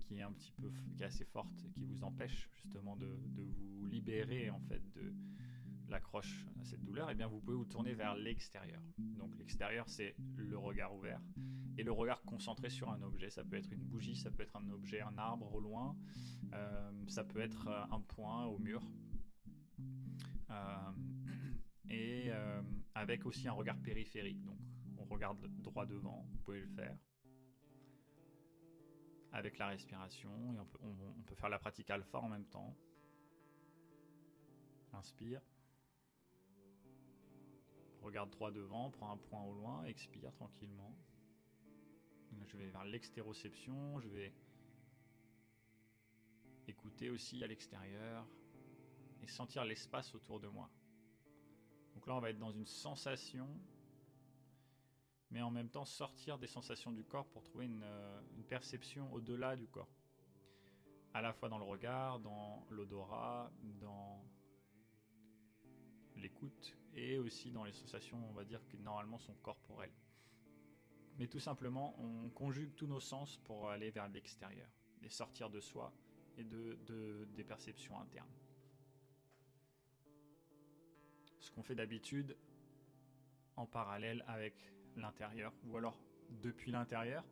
qui 0.00 0.18
est 0.18 0.22
un 0.22 0.32
petit 0.32 0.52
peu, 0.52 0.70
qui 0.94 1.02
est 1.02 1.06
assez 1.06 1.24
forte 1.24 1.64
et 1.64 1.70
qui 1.70 1.84
vous 1.84 2.02
empêche 2.02 2.48
justement 2.62 2.96
de, 2.96 3.06
vous 3.36 3.86
libérer 3.86 4.50
en 4.50 4.60
fait 4.60 4.82
de 4.94 5.12
l'accroche 5.88 6.46
à 6.60 6.64
cette 6.64 6.84
douleur, 6.84 7.08
et 7.08 7.12
eh 7.12 7.16
bien 7.16 7.26
vous 7.26 7.40
pouvez 7.40 7.56
vous 7.56 7.64
tourner 7.64 7.94
vers 7.94 8.14
l'extérieur. 8.14 8.82
Donc 8.98 9.36
l'extérieur 9.38 9.88
c'est 9.88 10.14
le 10.36 10.58
regard 10.58 10.94
ouvert 10.94 11.20
et 11.78 11.82
le 11.82 11.92
regard 11.92 12.22
concentré 12.22 12.68
sur 12.68 12.90
un 12.90 13.00
objet. 13.02 13.30
Ça 13.30 13.44
peut 13.44 13.56
être 13.56 13.72
une 13.72 13.84
bougie, 13.84 14.16
ça 14.16 14.30
peut 14.30 14.42
être 14.42 14.56
un 14.56 14.68
objet, 14.70 15.00
un 15.00 15.16
arbre 15.16 15.54
au 15.54 15.60
loin, 15.60 15.96
euh, 16.52 16.90
ça 17.06 17.24
peut 17.24 17.40
être 17.40 17.68
un 17.68 18.00
point 18.00 18.46
au 18.46 18.58
mur. 18.58 18.82
Euh, 20.50 20.92
et 21.90 22.30
avec 22.94 23.26
aussi 23.26 23.48
un 23.48 23.52
regard 23.52 23.78
périphérique. 23.78 24.42
Donc 24.42 24.58
on 24.98 25.04
regarde 25.04 25.46
droit 25.62 25.86
devant, 25.86 26.26
vous 26.30 26.38
pouvez 26.38 26.60
le 26.60 26.68
faire 26.68 26.96
avec 29.32 29.58
la 29.58 29.68
respiration 29.68 30.54
et 30.54 30.58
on 30.58 30.66
peut, 30.66 30.78
on, 30.82 31.22
peut, 31.22 31.34
faire 31.34 31.48
la 31.48 31.58
pratique 31.58 31.90
alpha 31.90 32.18
en 32.18 32.28
même 32.28 32.46
temps. 32.46 32.76
Inspire. 34.92 35.42
Regarde 38.00 38.30
droit 38.30 38.50
devant, 38.50 38.90
prends 38.90 39.12
un 39.12 39.16
point 39.16 39.42
au 39.42 39.52
loin, 39.52 39.84
expire 39.84 40.32
tranquillement. 40.32 40.96
Je 42.46 42.56
vais 42.56 42.68
vers 42.68 42.84
l'extéroception, 42.84 44.00
je 44.00 44.08
vais 44.08 44.32
écouter 46.66 47.10
aussi 47.10 47.42
à 47.42 47.46
l'extérieur 47.46 48.26
et 49.22 49.26
sentir 49.26 49.64
l'espace 49.64 50.14
autour 50.14 50.40
de 50.40 50.48
moi. 50.48 50.70
Donc 51.98 52.06
là, 52.06 52.14
on 52.14 52.20
va 52.20 52.30
être 52.30 52.38
dans 52.38 52.52
une 52.52 52.64
sensation 52.64 53.48
mais 55.32 55.42
en 55.42 55.50
même 55.50 55.68
temps 55.68 55.84
sortir 55.84 56.38
des 56.38 56.46
sensations 56.46 56.92
du 56.92 57.02
corps 57.02 57.26
pour 57.26 57.42
trouver 57.42 57.64
une, 57.64 57.82
euh, 57.82 58.20
perception 58.48 59.12
au-delà 59.12 59.56
du 59.56 59.66
corps. 59.66 59.90
À 61.12 61.20
la 61.20 61.32
fois 61.32 61.48
dans 61.48 61.58
le 61.58 61.64
regard, 61.64 62.20
dans 62.20 62.64
l'odorat, 62.70 63.50
dans 63.80 64.24
l'écoute 66.14 66.76
et 66.94 67.18
aussi 67.18 67.50
dans 67.50 67.64
les 67.64 67.72
sensations, 67.72 68.24
on 68.30 68.32
va 68.32 68.44
dire, 68.44 68.64
qui 68.68 68.78
normalement 68.78 69.18
sont 69.18 69.34
corporelles. 69.42 69.98
mais 71.18 71.26
tout 71.26 71.40
simplement, 71.40 71.96
on 71.98 72.30
conjugue 72.30 72.76
tous 72.76 72.86
nos 72.86 73.00
sens 73.00 73.38
pour 73.38 73.70
aller 73.70 73.90
vers 73.90 74.08
l'extérieur, 74.08 74.70
et 75.02 75.08
sortir 75.08 75.50
de 75.50 75.58
soi 75.58 75.92
et 76.36 76.44
de, 76.44 77.26
des 77.34 77.42
perceptions 77.42 77.98
internes. 78.00 78.30
Ce 81.48 81.52
qu'on 81.54 81.62
fait 81.62 81.74
d'habitude 81.74 82.36
en 83.56 83.64
parallèle 83.64 84.22
avec 84.28 84.70
l'intérieur, 84.96 85.50
ou 85.64 85.78
alors 85.78 85.98
depuis 86.42 86.70
l'intérieur 86.70 87.24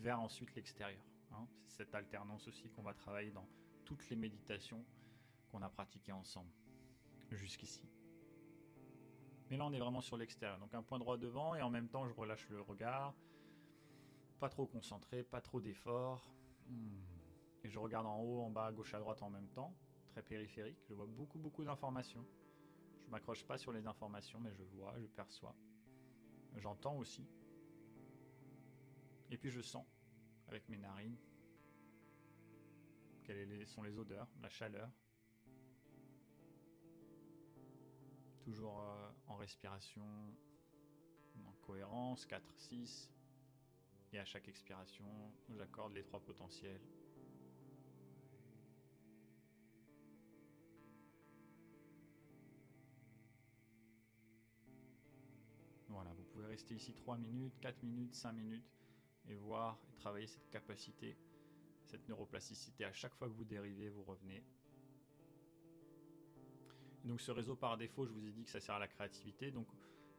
vers 0.00 0.18
ensuite 0.18 0.52
l'extérieur. 0.56 1.00
Hein. 1.30 1.46
C'est 1.68 1.84
cette 1.84 1.94
alternance 1.94 2.48
aussi 2.48 2.68
qu'on 2.70 2.82
va 2.82 2.94
travailler 2.94 3.30
dans 3.30 3.46
toutes 3.84 4.10
les 4.10 4.16
méditations 4.16 4.84
qu'on 5.52 5.62
a 5.62 5.68
pratiquées 5.68 6.10
ensemble 6.10 6.50
jusqu'ici. 7.30 7.88
Mais 9.50 9.56
là, 9.56 9.66
on 9.66 9.72
est 9.72 9.78
vraiment 9.78 10.00
sur 10.00 10.16
l'extérieur. 10.16 10.58
Donc 10.58 10.74
un 10.74 10.82
point 10.82 10.98
droit 10.98 11.16
devant 11.16 11.54
et 11.54 11.62
en 11.62 11.70
même 11.70 11.88
temps, 11.88 12.08
je 12.08 12.12
relâche 12.12 12.48
le 12.48 12.60
regard. 12.62 13.14
Pas 14.40 14.48
trop 14.48 14.66
concentré, 14.66 15.22
pas 15.22 15.40
trop 15.40 15.60
d'effort. 15.60 16.28
Hmm. 16.66 16.98
Et 17.62 17.68
je 17.68 17.78
regarde 17.78 18.06
en 18.06 18.18
haut, 18.18 18.40
en 18.40 18.50
bas, 18.50 18.66
à 18.66 18.72
gauche, 18.72 18.94
à 18.94 18.98
droite 18.98 19.22
en 19.22 19.30
même 19.30 19.48
temps. 19.50 19.72
Très 20.08 20.22
périphérique. 20.22 20.78
Je 20.88 20.94
vois 20.94 21.06
beaucoup, 21.06 21.38
beaucoup 21.38 21.62
d'informations. 21.62 22.26
Je 23.10 23.12
m'accroche 23.12 23.44
pas 23.44 23.58
sur 23.58 23.72
les 23.72 23.88
informations, 23.88 24.38
mais 24.38 24.54
je 24.54 24.62
vois, 24.62 24.94
je 25.00 25.06
perçois. 25.08 25.52
J'entends 26.58 26.96
aussi. 26.96 27.26
Et 29.32 29.36
puis 29.36 29.50
je 29.50 29.60
sens 29.60 29.84
avec 30.46 30.68
mes 30.68 30.78
narines 30.78 31.16
quelles 33.24 33.66
sont 33.66 33.82
les 33.82 33.98
odeurs, 33.98 34.28
la 34.40 34.48
chaleur. 34.48 34.88
Toujours 38.44 38.80
euh, 38.80 39.10
en 39.26 39.34
respiration, 39.34 40.06
en 41.44 41.52
cohérence, 41.62 42.24
4, 42.26 42.44
6. 42.58 43.10
Et 44.12 44.20
à 44.20 44.24
chaque 44.24 44.46
expiration, 44.46 45.32
j'accorde 45.48 45.94
les 45.94 46.04
trois 46.04 46.20
potentiels. 46.20 46.80
Voilà, 56.00 56.14
vous 56.14 56.24
pouvez 56.32 56.46
rester 56.46 56.74
ici 56.74 56.94
3 56.94 57.18
minutes, 57.18 57.52
4 57.60 57.82
minutes, 57.82 58.14
5 58.14 58.32
minutes 58.32 58.64
et 59.28 59.34
voir 59.34 59.78
et 59.86 59.96
travailler 59.96 60.26
cette 60.26 60.48
capacité, 60.48 61.14
cette 61.84 62.08
neuroplasticité. 62.08 62.86
À 62.86 62.92
chaque 62.94 63.14
fois 63.14 63.28
que 63.28 63.34
vous 63.34 63.44
dérivez, 63.44 63.90
vous 63.90 64.02
revenez. 64.04 64.42
donc 67.04 67.20
ce 67.20 67.30
réseau 67.30 67.54
par 67.54 67.76
défaut, 67.76 68.06
je 68.06 68.12
vous 68.12 68.26
ai 68.26 68.32
dit 68.32 68.44
que 68.44 68.50
ça 68.50 68.60
sert 68.60 68.76
à 68.76 68.78
la 68.78 68.88
créativité. 68.88 69.50
Donc 69.50 69.66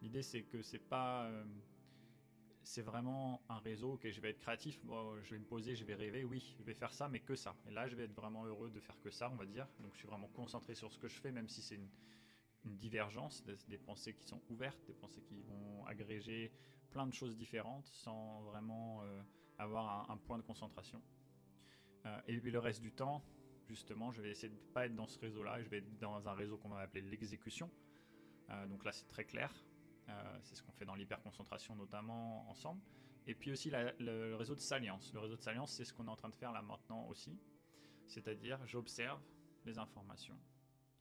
l'idée 0.03 0.21
c'est 0.21 0.43
que 0.43 0.61
c'est 0.61 0.77
pas 0.77 1.25
euh, 1.25 1.43
c'est 2.61 2.83
vraiment 2.83 3.41
un 3.49 3.57
réseau 3.57 3.97
que 3.97 4.11
je 4.11 4.21
vais 4.21 4.29
être 4.29 4.39
créatif, 4.39 4.79
je 5.23 5.31
vais 5.31 5.39
me 5.39 5.45
poser, 5.45 5.75
je 5.75 5.83
vais 5.83 5.95
rêver, 5.95 6.23
oui, 6.23 6.55
je 6.59 6.63
vais 6.63 6.75
faire 6.75 6.93
ça, 6.93 7.09
mais 7.09 7.21
que 7.21 7.33
ça. 7.33 7.55
Et 7.67 7.71
là, 7.71 7.87
je 7.87 7.95
vais 7.95 8.03
être 8.03 8.13
vraiment 8.13 8.45
heureux 8.45 8.69
de 8.69 8.79
faire 8.79 9.01
que 9.01 9.09
ça, 9.09 9.31
on 9.31 9.35
va 9.35 9.47
dire. 9.47 9.67
Donc, 9.79 9.93
je 9.93 9.97
suis 9.97 10.07
vraiment 10.07 10.27
concentré 10.27 10.75
sur 10.75 10.93
ce 10.93 10.99
que 10.99 11.07
je 11.07 11.19
fais, 11.19 11.31
même 11.31 11.47
si 11.47 11.63
c'est 11.63 11.73
une, 11.73 11.89
divergence, 12.65 13.43
des, 13.43 13.77
pensées 13.77 14.13
qui 14.13 14.25
sont 14.25 14.41
ouvertes, 14.49 14.83
des 14.85 14.93
pensées 14.93 15.21
qui 15.21 15.41
vont 15.41 15.85
agréger 15.85 16.51
plein 16.91 17.07
de 17.07 17.13
choses 17.13 17.35
différentes 17.35 17.87
sans 17.87 18.41
vraiment 18.43 19.01
euh, 19.03 19.21
avoir 19.57 20.09
un, 20.09 20.17
point 20.17 20.37
de 20.37 20.43
concentration. 20.43 21.01
Euh, 22.05 22.21
et 22.27 22.39
puis 22.39 22.51
le 22.51 22.59
reste 22.59 22.81
du 22.81 22.91
temps, 22.91 23.23
justement, 23.67 24.11
je 24.11 24.21
vais 24.21 24.29
essayer 24.29 24.49
de 24.49 24.55
ne 24.55 24.73
pas 24.73 24.85
être 24.85 24.95
dans 24.95 25.07
ce 25.07 25.19
réseau-là, 25.19 25.61
je 25.63 25.69
vais 25.69 25.77
être 25.77 25.99
dans 25.99 26.27
un 26.27 26.33
réseau 26.33 26.57
qu'on 26.57 26.69
va 26.69 26.79
appeler 26.79 27.01
l'exécution. 27.01 27.69
Euh, 28.49 28.67
donc 28.67 28.83
là, 28.83 28.91
c'est 28.91 29.07
très 29.07 29.25
clair. 29.25 29.51
c'est 30.41 30.55
ce 30.55 30.61
qu'on 30.61 30.73
fait 30.73 30.85
dans 30.85 30.95
l'hyperconcentration 30.95 31.75
notamment 31.75 32.49
ensemble. 32.49 32.81
Et 33.27 33.35
puis 33.35 33.51
aussi 33.51 33.71
le 33.71 34.35
réseau 34.35 34.55
de 34.55 34.59
salience. 34.59 35.13
Le 35.13 35.19
réseau 35.19 35.35
de 35.35 35.41
salience, 35.41 35.71
c'est 35.71 35.85
ce 35.85 35.93
qu'on 35.93 36.07
est 36.07 36.09
en 36.09 36.15
train 36.15 36.29
de 36.29 36.35
faire 36.35 36.51
là 36.51 36.61
maintenant 36.61 37.07
aussi. 37.07 37.39
C'est-à-dire, 38.07 38.59
j'observe 38.65 39.21
les 39.63 39.77
informations 39.77 40.37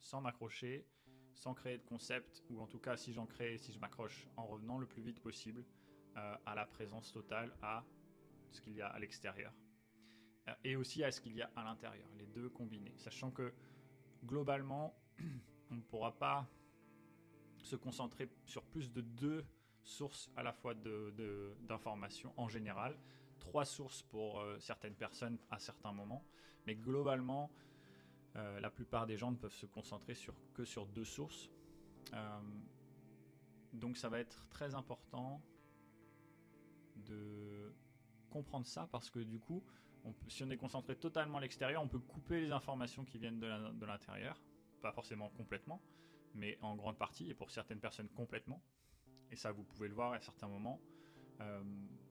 sans 0.00 0.21
m'accrocher, 0.21 0.87
sans 1.34 1.54
créer 1.54 1.78
de 1.78 1.84
concept, 1.84 2.42
ou 2.50 2.60
en 2.60 2.66
tout 2.66 2.78
cas 2.78 2.96
si 2.96 3.12
j'en 3.12 3.26
crée, 3.26 3.58
si 3.58 3.72
je 3.72 3.78
m'accroche 3.78 4.26
en 4.37 4.46
revenant 4.46 4.78
le 4.78 4.87
plus 4.87 5.02
vite 5.02 5.20
possible 5.20 5.64
euh, 6.16 6.37
à 6.46 6.54
la 6.54 6.66
présence 6.66 7.12
totale, 7.12 7.54
à 7.62 7.84
ce 8.50 8.60
qu'il 8.60 8.75
y 8.75 8.82
a 8.82 8.88
à 8.88 8.99
l'extérieur. 8.99 9.52
Euh, 10.49 10.54
et 10.64 10.76
aussi 10.76 11.04
à 11.04 11.10
ce 11.10 11.20
qu'il 11.20 11.34
y 11.34 11.42
a 11.42 11.50
à 11.56 11.64
l'intérieur, 11.64 12.08
les 12.18 12.26
deux 12.26 12.49
combinés. 12.49 12.94
Sachant 12.96 13.30
que 13.30 13.52
globalement, 14.25 14.94
on 15.70 15.76
ne 15.76 15.82
pourra 15.82 16.18
pas 16.18 16.49
se 17.62 17.76
concentrer 17.76 18.28
sur 18.46 18.64
plus 18.64 18.90
de 18.90 19.00
deux 19.00 19.44
sources 19.82 20.30
à 20.37 20.42
la 20.42 20.52
fois 20.52 20.75
d'informations 20.75 22.30
de, 22.30 22.40
en 22.40 22.49
général, 22.49 22.96
trois 23.38 23.64
sources 23.64 24.02
pour 24.02 24.40
euh, 24.40 24.58
certaines 24.58 24.94
personnes 24.94 25.38
à 25.50 25.58
certains 25.58 25.92
moments, 25.92 26.25
mais 26.66 26.75
globalement, 26.75 27.50
la 28.34 28.70
plupart 28.70 29.06
des 29.06 29.16
gens 29.16 29.30
ne 29.30 29.37
peuvent 29.37 29.54
se 29.54 29.66
concentrer 29.66 30.14
sur, 30.14 30.34
que 30.54 30.64
sur 30.64 30.87
deux 30.87 31.04
sources. 31.04 31.50
donc 33.72 33.96
ça 33.96 34.08
va 34.08 34.20
être 34.20 34.46
très 34.49 34.75
important 34.75 35.42
de 36.96 37.75
comprendre 38.30 38.66
ça 38.66 38.88
parce 38.92 39.10
que 39.10 39.18
du 39.18 39.38
coup, 39.38 39.62
si 40.28 40.44
on 40.44 40.50
est 40.50 40.56
concentré 40.56 40.96
totalement 40.96 41.38
à 41.38 41.40
l'extérieur, 41.40 41.82
on 41.82 41.88
peut 41.88 41.99
couper 41.99 42.40
les 42.40 42.52
informations 42.52 43.04
qui 43.04 43.18
viennent 43.18 43.40
de 43.40 43.87
l'intérieur, 43.87 44.40
pas 44.80 44.92
forcément 44.92 45.28
complètement, 45.30 45.82
mais 46.34 46.58
en 46.62 46.76
grande 46.76 46.96
partie 46.96 47.28
et 47.28 47.34
pour 47.34 47.50
certaines 47.50 47.80
personnes 47.80 48.08
complètement. 48.08 48.62
Et 49.30 49.37
ça, 49.37 49.52
vous 49.52 49.62
pouvez 49.62 49.88
le 49.88 49.94
voir 49.94 50.12
à 50.12 50.20
certains 50.20 50.49
moments 50.49 50.80
euh, 51.40 51.62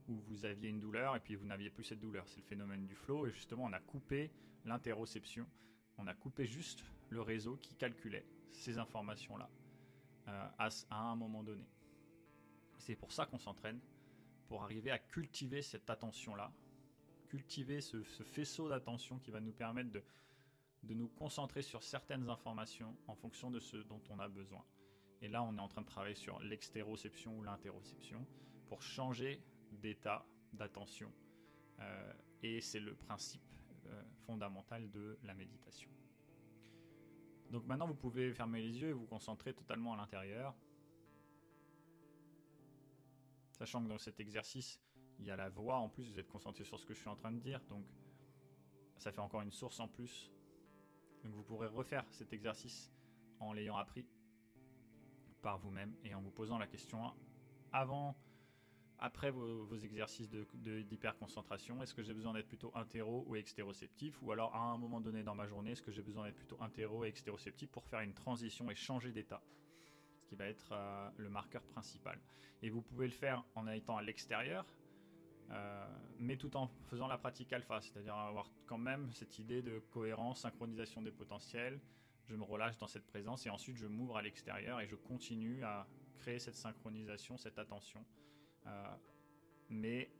où 0.07 0.19
vous 0.19 0.45
aviez 0.45 0.69
une 0.69 0.79
douleur 0.79 1.15
et 1.15 1.19
puis 1.19 1.35
vous 1.35 1.45
n'aviez 1.45 1.69
plus 1.69 1.83
cette 1.83 1.99
douleur. 1.99 2.27
C'est 2.27 2.41
le 2.41 2.45
phénomène 2.45 2.85
du 2.85 2.95
flow 2.95 3.27
et 3.27 3.31
justement, 3.31 3.65
on 3.65 3.73
a 3.73 3.79
coupé 3.79 4.31
l'interoception, 4.65 5.47
on 5.99 6.07
a 6.07 6.13
coupé 6.13 6.45
juste 6.45 6.83
le 7.09 7.21
réseau 7.21 7.57
qui 7.57 7.75
calculait 7.75 8.25
ces 8.51 8.77
informations-là 8.77 9.49
euh, 10.27 10.47
à, 10.57 10.69
un 10.95 11.15
moment 11.15 11.43
donné. 11.43 11.67
C'est 12.77 12.95
pour 12.95 13.11
ça 13.11 13.25
qu'on 13.25 13.37
s'entraîne 13.37 13.79
pour 14.47 14.63
arriver 14.63 14.91
à 14.91 14.97
cultiver 14.97 15.61
cette 15.61 15.89
attention-là, 15.89 16.51
cultiver 17.27 17.81
ce, 17.81 18.01
faisceau 18.01 18.69
d'attention 18.69 19.19
qui 19.19 19.29
va 19.29 19.41
nous 19.41 19.51
permettre 19.51 19.91
de, 19.91 20.03
de 20.83 20.93
nous 20.93 21.09
concentrer 21.09 21.61
sur 21.61 21.83
certaines 21.83 22.29
informations 22.29 22.95
en 23.07 23.15
fonction 23.15 23.51
de 23.51 23.59
ce 23.59 23.77
dont 23.77 24.01
on 24.09 24.19
a 24.19 24.29
besoin. 24.29 24.63
Et 25.21 25.27
là, 25.27 25.43
on 25.43 25.57
est 25.57 25.61
en 25.61 25.67
train 25.67 25.81
de 25.81 25.87
travailler 25.87 26.15
sur 26.15 26.39
l'extéroception 26.39 27.37
ou 27.37 27.43
l'interoception 27.43 28.25
pour 28.67 28.81
changer 28.81 29.43
d'état 29.73 30.25
d'attention. 30.53 31.11
Euh, 31.79 32.13
et 32.41 32.61
c'est 32.61 32.79
le 32.79 32.95
principe 32.95 33.41
euh, 33.89 34.03
fondamental 34.25 34.89
de 34.91 35.17
la 35.23 35.33
méditation. 35.33 35.89
Donc 37.49 37.65
maintenant, 37.65 37.87
vous 37.87 37.95
pouvez 37.95 38.31
fermer 38.33 38.61
les 38.61 38.79
yeux 38.79 38.89
et 38.89 38.93
vous 38.93 39.07
concentrer 39.07 39.53
totalement 39.53 39.93
à 39.93 39.97
l'intérieur. 39.97 40.55
Sachant 43.51 43.83
que 43.83 43.89
dans 43.89 43.97
cet 43.97 44.19
exercice, 44.19 44.79
il 45.19 45.25
y 45.25 45.31
a 45.31 45.35
la 45.35 45.49
voix 45.49 45.77
en 45.77 45.89
plus, 45.89 46.09
vous 46.11 46.19
êtes 46.19 46.29
concentré 46.29 46.63
sur 46.63 46.79
ce 46.79 46.85
que 46.85 46.93
je 46.93 46.99
suis 46.99 47.09
en 47.09 47.15
train 47.15 47.31
de 47.31 47.39
dire, 47.39 47.59
donc 47.67 47.85
ça 48.97 49.11
fait 49.11 49.19
encore 49.19 49.41
une 49.41 49.51
source 49.51 49.79
en 49.79 49.87
plus. 49.87 50.31
Donc 51.23 51.33
vous 51.33 51.43
pourrez 51.43 51.67
refaire 51.67 52.05
cet 52.11 52.31
exercice 52.31 52.91
en 53.39 53.51
l'ayant 53.53 53.77
appris 53.77 54.05
par 55.41 55.57
vous-même 55.57 55.95
et 56.03 56.13
en 56.13 56.21
vous 56.21 56.31
posant 56.31 56.57
la 56.57 56.67
question 56.67 57.11
avant, 57.71 58.15
après 59.01 59.31
vos, 59.31 59.77
exercices 59.77 60.29
d'hyperconcentration, 60.29 61.77
de, 61.77 61.83
est-ce 61.83 61.93
que 61.93 62.03
j'ai 62.03 62.13
besoin 62.13 62.33
d'être 62.33 62.47
plutôt 62.47 62.71
intéro 62.75 63.23
ou 63.27 63.35
extéroceptif 63.35 64.21
Ou 64.21 64.31
alors 64.31 64.53
à 64.53 64.59
un 64.59 64.77
moment 64.77 64.99
donné 64.99 65.23
dans 65.23 65.35
ma 65.35 65.47
journée, 65.47 65.71
est-ce 65.71 65.81
que 65.81 65.91
j'ai 65.91 66.01
besoin 66.01 66.25
d'être 66.25 66.35
plutôt 66.35 66.57
intéro 66.61 67.05
et 67.05 67.07
extéroceptif 67.07 67.69
pour 67.69 67.85
faire 67.85 68.01
une 68.01 68.13
transition 68.13 68.69
et 68.69 68.75
changer 68.75 69.11
d'état? 69.11 69.41
Qui 70.27 70.35
va 70.35 70.45
être 70.45 70.69
euh, 70.73 71.09
le 71.17 71.29
marqueur 71.29 71.63
principal. 71.63 72.19
Et 72.61 72.69
vous 72.69 72.81
pouvez 72.81 73.07
le 73.07 73.13
faire 73.13 73.43
en 73.55 73.67
étant 73.67 73.97
à 73.97 74.01
l'extérieur, 74.03 74.65
euh, 75.51 75.87
mais 76.19 76.37
tout 76.37 76.55
en 76.55 76.67
faisant 76.89 77.07
la 77.07 77.17
pratique 77.17 77.51
alpha, 77.53 77.81
c'est-à-dire 77.81 78.13
avoir 78.13 78.51
quand 78.67 78.77
même 78.77 79.11
cette 79.13 79.39
idée 79.39 79.61
de 79.61 79.79
cohérence, 79.91 80.41
synchronisation 80.41 81.01
des 81.01 81.11
potentiels. 81.11 81.79
Je 82.27 82.35
me 82.35 82.43
relâche 82.43 82.77
dans 82.77 82.87
cette 82.87 83.07
présence 83.07 83.45
et 83.47 83.49
ensuite 83.49 83.77
je 83.77 83.87
m'ouvre 83.87 84.17
à 84.17 84.21
l'extérieur 84.21 84.81
et 84.81 84.87
je 84.87 84.95
continue 84.95 85.63
à 85.63 85.87
créer 86.19 86.37
cette 86.37 86.55
synchronisation, 86.55 87.37
cette 87.37 87.57
attention. 87.57 88.05
Euh, 88.67 88.95
mais 89.69 90.11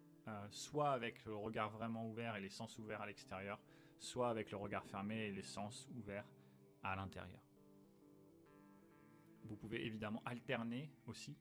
soit 0.51 0.91
avec 0.91 1.25
le 1.25 1.35
regard 1.35 1.71
vraiment 1.71 2.07
ouvert 2.07 2.35
et 2.35 2.41
les 2.41 2.49
sens 2.49 2.77
ouverts 2.77 3.01
à 3.01 3.07
l'extérieur, 3.07 3.59
soit 3.97 4.29
avec 4.29 4.51
le 4.51 4.57
regard 4.57 4.85
fermé 4.85 5.27
et 5.27 5.31
les 5.31 5.43
sens 5.43 5.87
ouverts 5.95 6.25
à 6.83 6.95
l'intérieur. 6.95 7.41
Vous 9.45 9.55
pouvez 9.55 9.85
évidemment 9.85 10.21
alterner 10.25 10.91
aussi, 11.07 11.35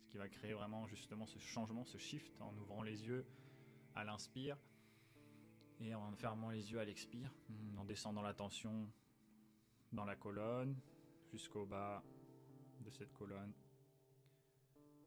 ce 0.00 0.06
qui 0.08 0.18
va 0.18 0.28
créer 0.28 0.52
vraiment 0.52 0.86
justement 0.86 1.26
ce 1.26 1.38
changement, 1.38 1.84
ce 1.84 1.98
shift 1.98 2.40
en 2.40 2.54
ouvrant 2.58 2.82
les 2.82 3.06
yeux 3.06 3.26
à 3.94 4.04
l'inspire 4.04 4.58
et 5.80 5.94
en 5.94 6.12
fermant 6.12 6.50
les 6.50 6.70
yeux 6.72 6.80
à 6.80 6.84
l'expire, 6.84 7.34
en 7.78 7.84
descendant 7.84 8.22
la 8.22 8.34
tension 8.34 8.90
dans 9.92 10.04
la 10.04 10.16
colonne 10.16 10.78
jusqu'au 11.32 11.64
bas 11.64 12.02
de 12.80 12.90
cette 12.90 13.12
colonne. 13.12 13.52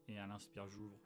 Et 0.08 0.18
à 0.18 0.26
l'inspire, 0.26 0.66
j'ouvre. 0.68 0.98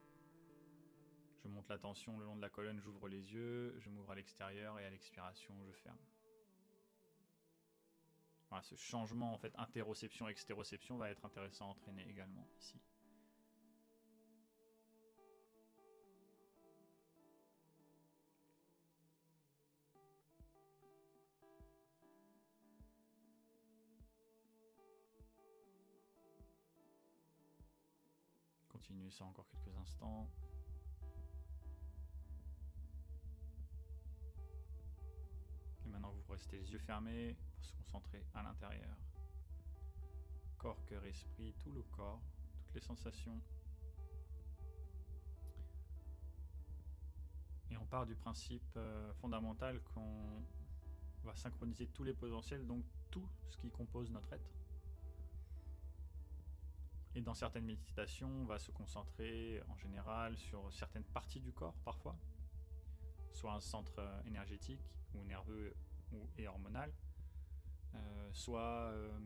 Je 1.47 1.51
monte 1.53 1.69
la 1.69 1.79
tension 1.79 2.19
le 2.19 2.25
long 2.25 2.35
de 2.35 2.43
la 2.43 2.49
colonne, 2.49 2.81
j'ouvre 2.81 3.07
les 3.07 3.33
yeux, 3.33 3.79
je 3.79 3.89
m'ouvre 3.89 4.11
à 4.11 4.15
l'extérieur 4.17 4.81
et 4.81 4.85
à 4.85 4.91
l'expiration, 4.91 5.55
je 5.65 5.71
ferme. 5.71 5.97
Ce 8.63 8.75
changement 8.75 9.33
en 9.33 9.39
fait 9.39 9.53
interoception-extéroception 9.57 10.97
va 10.97 11.09
être 11.09 11.25
intéressant 11.25 11.67
à 11.67 11.69
entraîner 11.69 12.05
également 12.09 12.45
ici. 12.59 12.81
Continuez 28.69 29.11
ça 29.13 29.25
encore 29.25 29.47
quelques 29.49 29.77
instants. 29.77 30.29
Restez 36.37 36.59
les 36.59 36.71
yeux 36.71 36.79
fermés 36.79 37.35
pour 37.55 37.65
se 37.65 37.73
concentrer 37.73 38.23
à 38.35 38.43
l'intérieur. 38.43 38.95
Corps, 40.59 40.85
cœur, 40.85 41.03
esprit, 41.07 41.55
tout 41.63 41.73
le 41.73 41.83
corps, 41.85 42.21
toutes 42.59 42.75
les 42.75 42.83
sensations. 42.83 43.41
Et 47.71 47.79
on 47.79 47.87
part 47.87 48.05
du 48.05 48.15
principe 48.15 48.71
euh, 48.77 49.15
fondamental 49.15 49.81
qu'on 49.81 50.43
va 51.25 51.35
synchroniser 51.35 51.87
tous 51.87 52.05
les 52.05 52.13
potentiels, 52.13 52.67
donc 52.67 52.85
tout 53.11 53.27
ce 53.49 53.57
qui 53.57 53.71
compose 53.71 54.11
notre 54.11 54.31
être. 54.35 54.53
Et 57.15 57.23
dans 57.23 57.35
certaines 57.35 57.65
méditations, 57.65 58.29
on 58.29 58.45
va 58.45 58.59
se 58.59 58.71
concentrer 58.73 59.63
en 59.69 59.77
général 59.79 60.37
sur 60.37 60.71
certaines 60.71 61.05
parties 61.15 61.41
du 61.41 61.55
corps 61.55 61.79
parfois, 61.83 62.15
soit 63.33 63.55
un 63.55 63.61
centre 63.61 63.99
euh, 64.01 64.23
énergétique 64.27 64.85
ou 65.15 65.25
nerveux 65.25 65.75
ou, 66.13 66.29
et 66.37 66.47
hormonal, 66.49 66.93
euh, 67.95 68.31
soit 68.33 68.91
euh, 68.93 69.19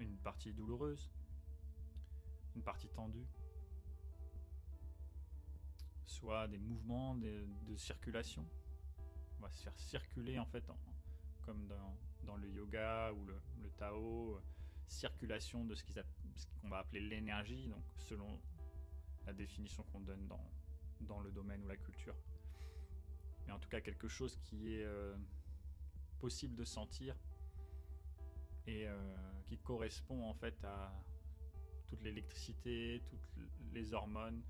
une 0.00 0.16
partie 0.18 0.52
douloureuse, 0.52 1.10
une 2.54 2.62
partie 2.62 2.88
tendue, 2.88 3.26
soit 6.04 6.48
des 6.48 6.58
mouvements 6.58 7.14
de, 7.14 7.46
circulation. 7.76 8.44
On 9.38 9.42
va 9.42 9.50
se 9.50 9.62
faire 9.62 9.78
circuler 9.78 10.38
en 10.38 10.46
fait, 10.46 10.64
comme 11.42 11.66
dans, 12.24 12.36
le 12.36 12.48
yoga 12.50 13.12
ou 13.12 13.24
le, 13.24 13.70
Tao, 13.78 14.40
circulation 14.86 15.64
de 15.64 15.74
ce 15.74 15.82
qu'on 16.60 16.68
va 16.68 16.78
appeler 16.78 17.00
l'énergie, 17.00 17.68
donc 17.68 17.82
selon 17.96 18.40
la 19.26 19.32
définition 19.32 19.82
qu'on 19.84 20.00
donne 20.00 20.26
dans, 20.26 20.50
dans 21.00 21.20
le 21.20 21.30
domaine 21.30 21.62
ou 21.64 21.68
la 21.68 21.76
culture. 21.76 22.14
Mais 23.46 23.52
en 23.52 23.58
tout 23.58 23.68
cas 23.68 23.80
quelque 23.80 24.08
chose 24.08 24.38
qui 24.44 24.74
est 24.74 24.84
euh, 24.84 25.16
possible 26.22 26.54
de 26.54 26.64
sentir 26.64 27.16
et 28.68 28.86
euh, 28.86 28.94
qui 29.48 29.58
correspond 29.58 30.22
en 30.24 30.34
fait 30.34 30.56
à 30.64 30.92
toute 31.88 32.00
l'électricité, 32.00 33.02
toutes 33.08 33.28
les 33.72 33.92
hormones 33.92 34.40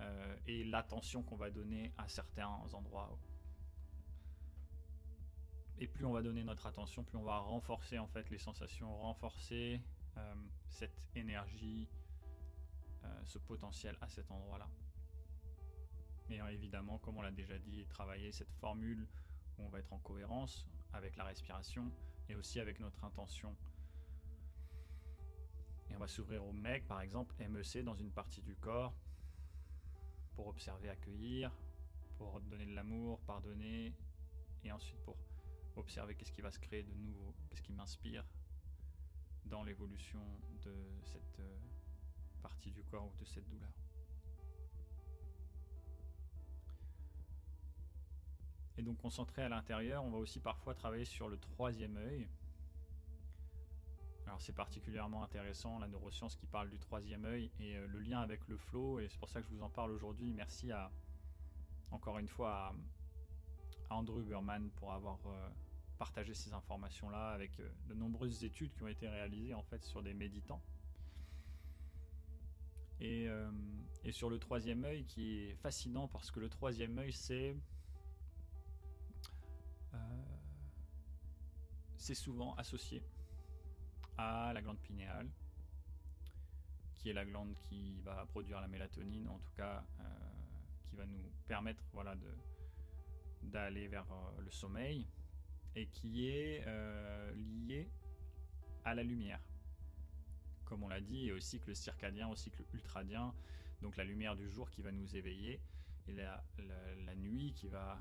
euh, 0.00 0.36
et 0.48 0.64
l'attention 0.64 1.22
qu'on 1.22 1.36
va 1.36 1.50
donner 1.50 1.92
à 1.96 2.08
certains 2.08 2.48
endroits 2.72 3.16
et 5.78 5.86
plus 5.86 6.04
on 6.04 6.12
va 6.12 6.22
donner 6.22 6.42
notre 6.42 6.66
attention, 6.66 7.04
plus 7.04 7.18
on 7.18 7.22
va 7.22 7.38
renforcer 7.38 8.00
en 8.00 8.08
fait 8.08 8.28
les 8.30 8.38
sensations, 8.38 8.90
renforcer 8.98 9.80
euh, 10.16 10.34
cette 10.68 10.98
énergie, 11.14 11.88
ce 13.22 13.38
potentiel 13.38 13.96
à 14.00 14.08
cet 14.08 14.28
endroit-là. 14.32 14.68
Et 16.28 16.40
évidemment, 16.52 16.98
comme 16.98 17.18
on 17.18 17.22
l'a 17.22 17.30
déjà 17.30 17.56
dit, 17.56 17.86
travailler 17.86 18.32
cette 18.32 18.50
formule 18.54 19.06
où 19.56 19.62
on 19.62 19.68
va 19.68 19.78
être 19.78 19.92
en 19.92 19.98
cohérence 19.98 20.66
avec 20.92 21.16
la 21.16 21.24
respiration 21.24 21.90
et 22.28 22.34
aussi 22.34 22.60
avec 22.60 22.80
notre 22.80 23.04
intention. 23.04 23.56
Et 25.90 25.96
on 25.96 25.98
va 25.98 26.08
s'ouvrir 26.08 26.44
au 26.44 26.52
MEC, 26.52 26.86
par 26.86 27.00
exemple, 27.00 27.34
MEC 27.38 27.84
dans 27.84 27.94
une 27.94 28.10
partie 28.10 28.42
du 28.42 28.54
corps, 28.56 28.94
pour 30.34 30.48
observer, 30.48 30.88
accueillir, 30.88 31.50
pour 32.16 32.40
donner 32.40 32.66
de 32.66 32.74
l'amour, 32.74 33.20
pardonner, 33.20 33.94
et 34.64 34.72
ensuite 34.72 35.00
pour 35.02 35.16
observer 35.76 36.14
qu'est-ce 36.14 36.32
qui 36.32 36.40
va 36.40 36.50
se 36.50 36.58
créer 36.58 36.82
de 36.82 36.94
nouveau, 36.94 37.34
qu'est-ce 37.48 37.62
qui 37.62 37.72
m'inspire 37.72 38.24
dans 39.44 39.62
l'évolution 39.62 40.20
de 40.64 40.74
cette 41.04 41.38
euh, 41.40 41.58
partie 42.42 42.72
du 42.72 42.82
corps 42.84 43.06
ou 43.06 43.16
de 43.18 43.24
cette 43.24 43.48
douleur. 43.48 43.72
Et 48.78 48.82
donc 48.82 48.98
concentré 48.98 49.42
à 49.42 49.48
l'intérieur, 49.48 50.04
on 50.04 50.10
va 50.10 50.18
aussi 50.18 50.40
parfois 50.40 50.74
travailler 50.74 51.06
sur 51.06 51.28
le 51.28 51.38
troisième 51.38 51.96
œil. 51.96 52.28
Alors 54.26 54.40
c'est 54.40 54.54
particulièrement 54.54 55.22
intéressant 55.22 55.78
la 55.78 55.86
neuroscience 55.86 56.36
qui 56.36 56.46
parle 56.46 56.68
du 56.68 56.78
troisième 56.78 57.24
œil 57.24 57.50
et 57.60 57.76
euh, 57.76 57.86
le 57.86 58.00
lien 58.00 58.20
avec 58.20 58.46
le 58.48 58.56
flow 58.56 58.98
et 58.98 59.08
c'est 59.08 59.18
pour 59.18 59.28
ça 59.28 59.40
que 59.40 59.46
je 59.48 59.54
vous 59.54 59.62
en 59.62 59.70
parle 59.70 59.92
aujourd'hui. 59.92 60.32
Merci 60.32 60.72
à 60.72 60.90
encore 61.92 62.18
une 62.18 62.28
fois 62.28 62.74
à, 63.88 63.94
Andrew 63.94 64.20
Burman 64.22 64.68
pour 64.70 64.92
avoir 64.92 65.20
euh, 65.26 65.48
partager 65.96 66.34
ces 66.34 66.52
informations-là 66.52 67.30
avec 67.30 67.58
euh, 67.60 67.70
de 67.88 67.94
nombreuses 67.94 68.42
études 68.42 68.74
qui 68.74 68.82
ont 68.82 68.88
été 68.88 69.08
réalisées 69.08 69.54
en 69.54 69.62
fait 69.62 69.84
sur 69.84 70.02
des 70.02 70.12
méditants. 70.12 70.60
Et, 72.98 73.28
et 74.04 74.12
sur 74.12 74.30
le 74.30 74.38
troisième 74.38 74.82
œil 74.84 75.04
qui 75.04 75.40
est 75.40 75.54
fascinant 75.56 76.08
parce 76.08 76.30
que 76.30 76.40
le 76.40 76.48
troisième 76.48 76.96
œil 76.96 77.12
c'est 77.12 77.54
c'est 81.96 82.14
souvent 82.14 82.54
associé 82.54 83.02
à 84.18 84.52
la 84.52 84.62
glande 84.62 84.78
pinéale 84.78 85.28
qui 86.94 87.10
est 87.10 87.12
la 87.12 87.24
glande 87.24 87.54
qui 87.68 88.00
va 88.00 88.26
produire 88.26 88.60
la 88.60 88.68
mélatonine 88.68 89.28
en 89.28 89.38
tout 89.38 89.52
cas 89.56 89.84
qui 90.88 90.96
va 90.96 91.06
nous 91.06 91.30
permettre 91.46 91.82
voilà 91.92 92.14
de 92.14 92.32
d'aller 93.42 93.88
vers 93.88 94.06
le 94.38 94.50
sommeil 94.50 95.06
et 95.76 95.86
qui 95.86 96.28
est 96.28 96.64
euh, 96.66 97.32
lié 97.34 97.88
à 98.84 98.94
la 98.94 99.02
lumière. 99.02 99.40
Comme 100.64 100.82
on 100.82 100.88
l'a 100.88 101.00
dit, 101.00 101.28
et 101.28 101.32
au 101.32 101.38
cycle 101.38 101.76
circadien, 101.76 102.28
au 102.28 102.34
cycle 102.34 102.64
ultradien, 102.72 103.34
donc 103.82 103.96
la 103.96 104.04
lumière 104.04 104.34
du 104.34 104.50
jour 104.50 104.70
qui 104.70 104.82
va 104.82 104.90
nous 104.90 105.16
éveiller, 105.16 105.60
et 106.08 106.12
la, 106.12 106.42
nuit 107.16 107.52
qui 107.52 107.68
va 107.68 108.00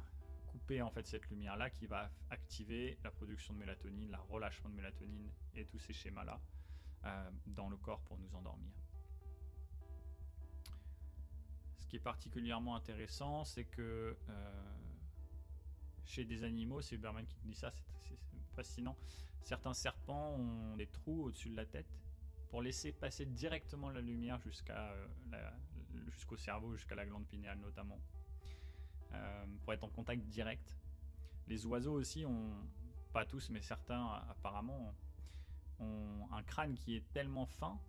couper 0.55 0.81
en 0.81 0.89
fait 0.89 1.05
cette 1.05 1.29
lumière-là, 1.29 1.69
qui 1.69 1.85
va 1.85 2.09
activer 2.29 2.97
la 3.03 3.11
production 3.11 3.53
de 3.53 3.59
mélatonine, 3.59 4.09
la 4.09 4.19
relâchement 4.19 4.69
de 4.69 4.75
mélatonine 4.75 5.29
et 5.53 5.65
tous 5.65 5.79
ces 5.79 5.91
schémas-là 5.91 6.39
euh, 7.03 7.29
dans 7.47 7.69
le 7.69 7.75
corps 7.75 8.01
pour 8.01 8.17
nous 8.17 8.33
endormir. 8.35 8.71
Ce 11.79 11.87
qui 11.87 11.97
est 11.97 11.99
particulièrement 12.03 12.75
intéressant, 12.75 13.43
c'est 13.43 13.65
que 13.65 14.17
euh, 14.29 14.63
chez 16.05 16.23
des 16.23 16.43
animaux, 16.43 16.81
c'est 16.81 16.97
Berman 16.97 17.25
qui 17.25 17.37
dit 17.43 17.53
ça, 17.53 17.73
c'est 18.07 18.17
fascinant. 18.55 18.95
Certains 19.41 19.73
serpents 19.73 20.35
ont 20.35 20.77
des 20.77 20.87
trous 20.87 21.25
au-dessus 21.25 21.49
de 21.49 21.57
la 21.57 21.65
tête 21.65 21.99
pour 22.49 22.61
laisser 22.61 22.93
passer 22.93 23.25
directement 23.25 23.89
la 23.89 23.99
lumière 23.99 24.39
euh, 24.69 25.07
jusqu'au 26.07 26.37
cerveau, 26.37 26.73
jusqu'à 26.75 26.95
la 26.95 27.05
glande 27.05 27.27
pinéale 27.27 27.59
notamment, 27.59 27.99
pour 29.63 29.73
être 29.73 29.83
en 29.83 29.89
contact 29.89 30.23
direct. 30.27 30.77
Les 31.47 31.65
oiseaux 31.65 31.93
aussi 31.93 32.25
ont, 32.25 32.51
pas 33.13 33.25
tous, 33.25 33.49
mais 33.49 33.61
certains 33.61 34.05
apparemment, 34.29 34.93
ont 35.79 36.27
un 36.31 36.43
crâne 36.43 36.75
qui 36.75 36.95
est 36.95 37.13
tellement 37.13 37.45
fin, 37.45 37.79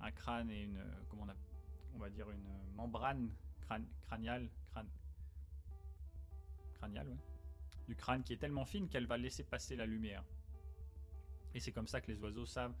un 0.00 0.10
crâne 0.10 0.50
et 0.50 0.62
une, 0.62 0.82
comment 1.08 1.26
on, 1.94 1.98
va 1.98 2.10
dire 2.10 2.30
une 2.30 2.74
membrane 2.74 3.30
crâniale, 4.06 4.48
crâne, 4.70 4.88
crâniale, 6.74 7.16
du 7.86 7.94
crâne 7.94 8.22
qui 8.22 8.32
est 8.32 8.38
tellement 8.38 8.64
fine 8.64 8.88
qu'elle 8.88 9.06
va 9.06 9.16
laisser 9.16 9.44
passer 9.44 9.76
la 9.76 9.86
lumière. 9.86 10.24
Et 11.54 11.60
c'est 11.60 11.72
comme 11.72 11.86
ça 11.86 12.00
que 12.00 12.10
les 12.10 12.20
oiseaux 12.20 12.46
savent 12.46 12.74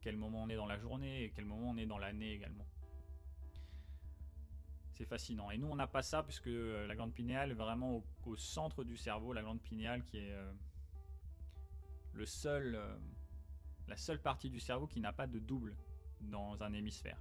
quel 0.00 0.16
moment 0.16 0.44
on 0.44 0.48
est 0.48 0.56
dans 0.56 0.66
la 0.66 0.78
journée 0.78 1.24
et 1.24 1.30
quel 1.30 1.44
moment 1.44 1.70
on 1.70 1.76
est 1.76 1.86
dans 1.86 1.98
l'année 1.98 2.32
également. 2.32 2.66
C'est 4.96 5.04
fascinant. 5.04 5.50
Et 5.50 5.58
nous, 5.58 5.66
on 5.66 5.76
n'a 5.76 5.86
pas 5.86 6.00
ça 6.00 6.22
puisque 6.22 6.46
euh, 6.46 6.86
la 6.86 6.94
glande 6.94 7.12
pinéale 7.12 7.50
est 7.50 7.54
vraiment 7.54 8.02
au, 8.24 8.36
centre 8.36 8.82
du 8.82 8.96
cerveau, 8.96 9.34
la 9.34 9.42
glande 9.42 9.60
pinéale 9.60 10.02
qui 10.02 10.16
est 10.16 10.32
euh, 10.32 10.50
le 12.14 12.24
seul, 12.24 12.74
euh, 12.74 12.96
la 13.88 13.98
seule 13.98 14.22
partie 14.22 14.48
du 14.48 14.58
cerveau 14.58 14.86
qui 14.86 15.00
n'a 15.00 15.12
pas 15.12 15.26
de 15.26 15.38
double 15.38 15.76
dans 16.22 16.62
un 16.62 16.72
hémisphère. 16.72 17.18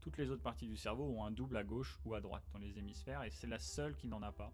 Toutes 0.00 0.18
les 0.18 0.30
autres 0.30 0.42
parties 0.42 0.66
du 0.66 0.76
cerveau 0.76 1.04
ont 1.16 1.24
un 1.24 1.30
double 1.30 1.56
à 1.56 1.62
gauche 1.62 2.00
ou 2.04 2.14
à 2.14 2.20
droite 2.20 2.42
dans 2.52 2.58
les 2.58 2.76
hémisphères 2.76 3.22
et 3.22 3.30
c'est 3.30 3.46
la 3.46 3.60
seule 3.60 3.94
qui 3.94 4.08
n'en 4.08 4.20
a 4.22 4.32
pas. 4.32 4.52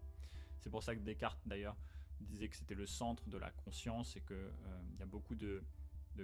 C'est 0.59 0.69
pour 0.69 0.83
ça 0.83 0.93
que 0.93 0.99
Descartes 0.99 1.41
d'ailleurs 1.47 1.75
disait 2.21 2.49
que 2.49 2.55
c'était 2.55 2.75
le 2.75 2.85
centre 2.85 3.27
de 3.29 3.37
la 3.39 3.49
conscience 3.49 4.15
et 4.15 4.21
qu'il 4.21 4.37
y 4.99 5.01
a 5.01 5.07
beaucoup 5.07 5.33
de, 5.33 5.63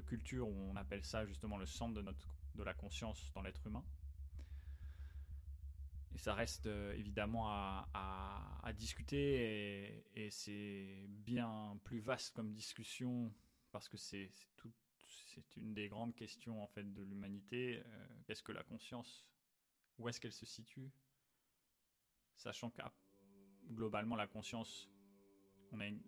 cultures 0.05 0.47
où 0.47 0.69
on 0.69 0.75
appelle 0.75 1.03
ça 1.03 1.25
justement 1.25 1.57
le 1.57 1.65
centre 1.65 1.99
de 2.03 2.63
la 2.63 2.73
conscience 2.75 3.31
dans 3.33 3.41
l'être 3.41 3.65
humain. 3.65 3.83
Et 6.15 6.17
ça 6.17 6.33
reste 6.33 6.65
évidemment 6.95 7.49
à, 7.49 8.71
discuter 8.73 10.03
et, 10.15 10.29
c'est 10.31 11.05
bien 11.07 11.79
plus 11.83 11.99
vaste 11.99 12.33
comme 12.35 12.51
discussion 12.53 13.31
parce 13.71 13.87
que 13.87 13.97
c'est 13.97 14.31
une 15.57 15.73
des 15.73 15.87
grandes 15.87 16.15
questions 16.15 16.63
en 16.63 16.67
fait 16.67 16.91
de 16.93 17.03
l'humanité. 17.03 17.83
Qu'est-ce 18.25 18.43
que 18.43 18.53
la 18.53 18.63
conscience 18.63 19.27
Où 19.99 20.07
est-ce 20.07 20.19
qu'elle 20.19 20.33
se 20.33 20.45
situe? 20.45 20.89
Sachant 22.37 22.69
que 22.69 22.81
globalement 23.73 24.15
la 24.15 24.27
conscience, 24.27 24.89
on 25.71 25.79
a 25.79 25.87
une 25.87 26.01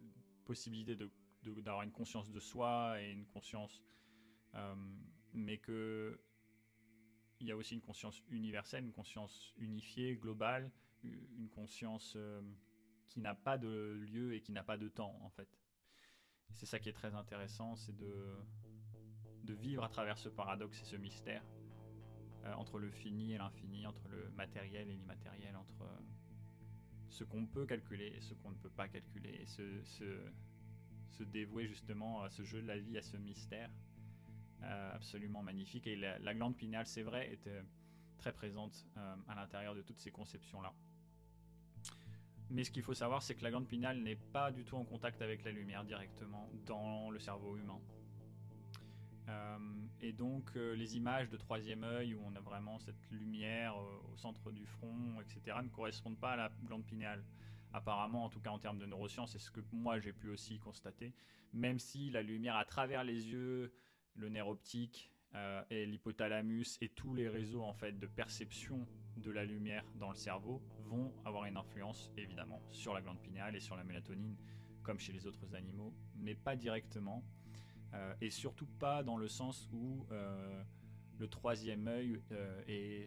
possibilité 0.45 0.95
d'avoir 1.43 1.83
une 1.83 1.91
conscience 1.91 2.31
de 2.31 2.39
soi 2.39 3.01
et 3.01 3.11
une 3.11 3.25
conscience, 3.25 3.83
euh, 4.55 4.75
mais 5.33 5.57
que 5.57 6.19
il 7.39 7.47
y 7.47 7.51
a 7.51 7.55
aussi 7.55 7.75
une 7.75 7.81
conscience 7.81 8.21
universelle, 8.29 8.83
une 8.83 8.93
conscience 8.93 9.53
unifiée, 9.57 10.15
globale, 10.15 10.71
une 11.03 11.49
conscience 11.49 12.13
euh, 12.15 12.41
qui 13.07 13.19
n'a 13.19 13.35
pas 13.35 13.57
de 13.57 14.05
lieu 14.11 14.33
et 14.33 14.41
qui 14.41 14.51
n'a 14.51 14.63
pas 14.63 14.77
de 14.77 14.87
temps 14.87 15.17
en 15.21 15.29
fait. 15.29 15.47
C'est 16.53 16.65
ça 16.65 16.79
qui 16.79 16.89
est 16.89 16.93
très 16.93 17.13
intéressant, 17.13 17.75
c'est 17.75 17.95
de, 17.95 18.37
vivre 19.49 19.83
à 19.83 19.89
travers 19.89 20.17
ce 20.17 20.27
paradoxe 20.27 20.81
et 20.81 20.85
ce 20.85 20.97
mystère 20.97 21.41
euh, 22.43 22.53
entre 22.53 22.79
le 22.79 22.91
fini 22.91 23.33
et 23.33 23.37
l'infini, 23.37 23.87
entre 23.87 24.07
le 24.09 24.29
matériel 24.31 24.89
et 24.89 24.95
l'immatériel, 24.95 25.55
entre 25.55 25.85
ce 27.07 27.23
qu'on 27.23 27.45
peut 27.45 27.65
calculer 27.65 28.07
et 28.07 28.21
ce 28.21 28.33
qu'on 28.33 28.51
ne 28.51 28.57
peut 28.57 28.69
pas 28.69 28.89
calculer, 28.89 29.39
et 29.41 29.45
se 29.45 31.23
dévouer 31.23 31.67
justement 31.67 32.23
à 32.23 32.29
ce 32.29 32.43
jeu 32.43 32.61
de 32.61 32.67
la 32.67 32.77
vie, 32.77 32.97
à 32.97 33.01
ce 33.01 33.15
mystère 33.15 33.71
euh, 33.71 33.86
absolument 34.63 35.43
magnifique. 35.43 35.87
Et 35.87 35.95
la, 35.95 36.33
glande 36.33 36.55
pinéale, 36.55 36.85
c'est 36.85 37.03
vrai, 37.03 37.31
était 37.31 37.61
très 38.17 38.31
présente 38.31 38.85
euh, 38.97 39.15
à 39.27 39.35
l'intérieur 39.35 39.75
de 39.75 39.81
toutes 39.81 39.99
ces 39.99 40.11
conceptions-là. 40.11 40.73
Mais 42.49 42.63
ce 42.63 42.71
qu'il 42.71 42.83
faut 42.83 42.93
savoir, 42.93 43.21
c'est 43.21 43.35
que 43.35 43.43
la 43.43 43.49
glande 43.49 43.67
pinéale 43.67 43.99
n'est 43.99 44.15
pas 44.15 44.51
du 44.51 44.63
tout 44.63 44.77
en 44.77 44.85
contact 44.85 45.21
avec 45.21 45.43
la 45.43 45.51
lumière 45.51 45.83
directement 45.83 46.49
dans 46.65 47.09
le 47.11 47.19
cerveau 47.19 47.57
humain. 47.57 47.79
Euh, 49.27 49.57
et 49.99 50.13
donc 50.13 50.55
les 50.55 50.95
images 50.95 51.29
de 51.29 51.35
troisième 51.35 51.83
œil 51.83 52.15
où 52.15 52.21
on 52.25 52.33
a 52.35 52.39
vraiment 52.39 52.79
cette 52.79 53.11
lumière 53.11 53.75
au 53.75 54.15
centre 54.15 54.51
du 54.51 54.65
front, 54.65 55.19
etc., 55.19 55.57
ne 55.61 55.67
correspondent 55.67 56.17
pas 56.17 56.31
à 56.31 56.35
la 56.37 56.51
glande 56.65 56.85
pinéale 56.85 57.23
apparemment, 57.73 58.25
en 58.25 58.29
tout 58.29 58.39
cas 58.39 58.49
en 58.49 58.59
termes 58.59 58.79
de 58.79 58.85
neurosciences, 58.85 59.31
c'est 59.31 59.39
ce 59.39 59.51
que 59.51 59.61
moi 59.71 59.99
j'ai 59.99 60.13
pu 60.13 60.29
aussi 60.29 60.59
constater, 60.59 61.13
même 61.53 61.79
si 61.79 62.09
la 62.09 62.21
lumière 62.21 62.55
à 62.55 62.65
travers 62.65 63.03
les 63.03 63.27
yeux, 63.27 63.71
le 64.17 64.29
nerf 64.29 64.47
optique 64.47 65.11
euh, 65.35 65.63
et 65.69 65.85
l'hypothalamus 65.85 66.77
et 66.81 66.89
tous 66.89 67.13
les 67.13 67.29
réseaux 67.29 67.63
en 67.63 67.73
fait 67.73 67.99
de 67.99 68.07
perception 68.07 68.87
de 69.17 69.31
la 69.31 69.45
lumière 69.45 69.85
dans 69.95 70.09
le 70.09 70.15
cerveau 70.15 70.61
vont 70.85 71.13
avoir 71.25 71.45
une 71.45 71.57
influence 71.57 72.11
évidemment 72.17 72.61
sur 72.71 72.93
la 72.93 73.01
glande 73.01 73.19
pinéale 73.19 73.55
et 73.55 73.59
sur 73.59 73.75
la 73.75 73.83
mélatonine, 73.83 74.37
comme 74.83 74.99
chez 74.99 75.11
les 75.11 75.27
autres 75.27 75.53
animaux, 75.53 75.93
mais 76.15 76.33
pas 76.33 76.55
directement, 76.55 77.23
euh, 77.93 78.13
et 78.21 78.29
surtout 78.29 78.67
pas 78.79 79.03
dans 79.03 79.17
le 79.17 79.27
sens 79.27 79.69
où 79.73 80.05
euh, 80.11 80.63
le 81.19 81.27
troisième 81.27 81.87
œil 81.87 82.21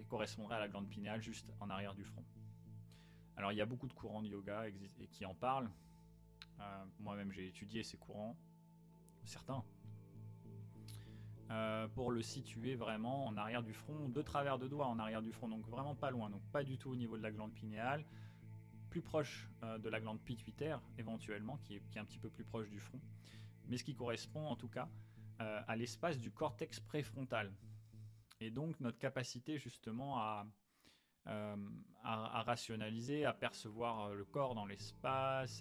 correspondrait 0.08 0.56
à 0.56 0.60
la 0.60 0.68
glande 0.68 0.88
pinéale 0.88 1.22
juste 1.22 1.52
en 1.60 1.70
arrière 1.70 1.94
du 1.94 2.04
front. 2.04 2.24
Alors 3.36 3.52
il 3.52 3.56
y 3.56 3.60
a 3.60 3.66
beaucoup 3.66 3.88
de 3.88 3.92
courants 3.92 4.22
de 4.22 4.28
yoga 4.28 4.64
qui 5.10 5.24
en 5.24 5.34
parlent. 5.34 5.70
Moi-même 6.98 7.32
j'ai 7.32 7.46
étudié 7.46 7.82
ces 7.82 7.96
courants, 7.96 8.36
certains, 9.24 9.64
euh, 11.50 11.88
pour 11.88 12.10
le 12.10 12.22
situer 12.22 12.74
vraiment 12.74 13.26
en 13.26 13.36
arrière 13.36 13.62
du 13.62 13.72
front, 13.72 14.08
de 14.08 14.22
travers 14.22 14.58
de 14.58 14.68
doigts 14.68 14.86
en 14.86 14.98
arrière 14.98 15.22
du 15.22 15.32
front, 15.32 15.48
donc 15.48 15.66
vraiment 15.68 15.94
pas 15.94 16.10
loin, 16.10 16.30
donc 16.30 16.42
pas 16.52 16.62
du 16.62 16.78
tout 16.78 16.90
au 16.90 16.96
niveau 16.96 17.16
de 17.16 17.22
la 17.22 17.30
glande 17.30 17.52
pinéale, 17.52 18.04
plus 18.88 19.02
proche 19.02 19.48
euh, 19.62 19.78
de 19.78 19.88
la 19.88 20.00
glande 20.00 20.20
pituitaire 20.20 20.80
éventuellement, 20.98 21.58
qui 21.58 21.74
est, 21.76 21.96
un 21.96 22.04
petit 22.04 22.18
peu 22.18 22.30
plus 22.30 22.44
proche 22.44 22.68
du 22.70 22.80
front, 22.80 23.00
mais 23.68 23.76
ce 23.76 23.84
qui 23.84 23.94
correspond 23.94 24.46
en 24.46 24.56
tout 24.56 24.68
cas 24.68 24.88
à 25.66 25.74
l'espace 25.74 26.18
du 26.18 26.30
cortex 26.30 26.80
préfrontal. 26.80 27.50
Et 28.40 28.50
donc 28.50 28.78
notre 28.78 28.98
capacité 28.98 29.56
justement 29.56 30.18
à, 30.18 30.46
euh, 31.26 31.56
à, 32.02 32.42
rationaliser, 32.42 33.26
à 33.26 33.34
percevoir 33.34 34.06
euh, 34.06 34.14
le 34.14 34.24
corps 34.24 34.54
dans 34.54 34.64
l'espace, 34.64 35.60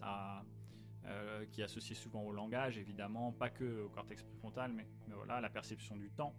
euh, 1.10 1.46
qui 1.48 1.62
est 1.62 1.64
associé 1.64 1.96
souvent 1.96 2.22
au 2.24 2.32
langage, 2.32 2.78
évidemment, 2.78 3.32
pas 3.32 3.50
que 3.50 3.84
au 3.84 3.90
cortex 3.90 4.24
préfrontal, 4.24 4.72
mais, 4.72 4.88
mais 5.08 5.16
voilà, 5.16 5.42
la 5.42 5.50
perception 5.50 5.96
du 5.96 6.10
temps. 6.12 6.34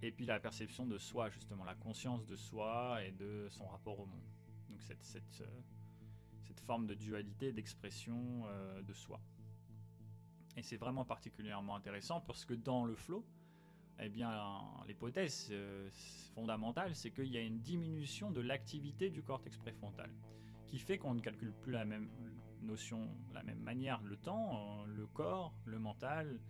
et 0.00 0.10
puis 0.12 0.24
la 0.24 0.40
perception 0.40 0.86
de 0.86 0.96
soi, 0.96 1.28
justement, 1.28 1.64
la 1.64 1.74
conscience 1.74 2.24
de 2.24 2.36
soi 2.36 3.04
et 3.04 3.12
de 3.12 3.48
son 3.50 3.66
rapport 3.66 4.00
au 4.00 4.06
monde. 4.06 4.30
Donc 4.70 4.80
cette, 4.80 5.02
cette, 5.02 5.44
cette 6.44 6.60
forme 6.60 6.86
de 6.86 6.94
dualité, 6.94 7.52
d'expression 7.52 8.46
de 8.82 8.94
soi. 8.94 9.20
Et 10.56 10.62
c'est 10.62 10.78
vraiment 10.78 11.04
particulièrement 11.04 11.76
intéressant 11.76 12.20
parce 12.20 12.44
que 12.44 12.54
dans 12.54 12.84
le 12.84 12.94
flow, 12.94 13.24
eh 14.02 14.08
bien, 14.08 14.30
l'hypothèse 14.86 15.48
euh, 15.50 15.90
fondamentale, 16.34 16.94
c'est 16.94 17.10
qu'il 17.10 17.28
y 17.28 17.36
a 17.36 17.42
une 17.42 17.60
diminution 17.60 18.30
de 18.30 18.40
l'activité 18.40 19.10
du 19.10 19.22
cortex 19.22 19.58
préfrontal, 19.58 20.10
qui 20.66 20.78
fait 20.78 20.98
qu'on 20.98 21.14
ne 21.14 21.20
calcule 21.20 21.52
plus 21.52 21.72
la 21.72 21.84
même 21.84 22.08
notion, 22.62 23.08
la 23.32 23.42
même 23.42 23.60
manière, 23.60 24.02
le 24.02 24.16
temps, 24.16 24.82
euh, 24.82 24.86
le 24.86 25.06
corps, 25.06 25.54
le 25.64 25.78
mental, 25.78 26.40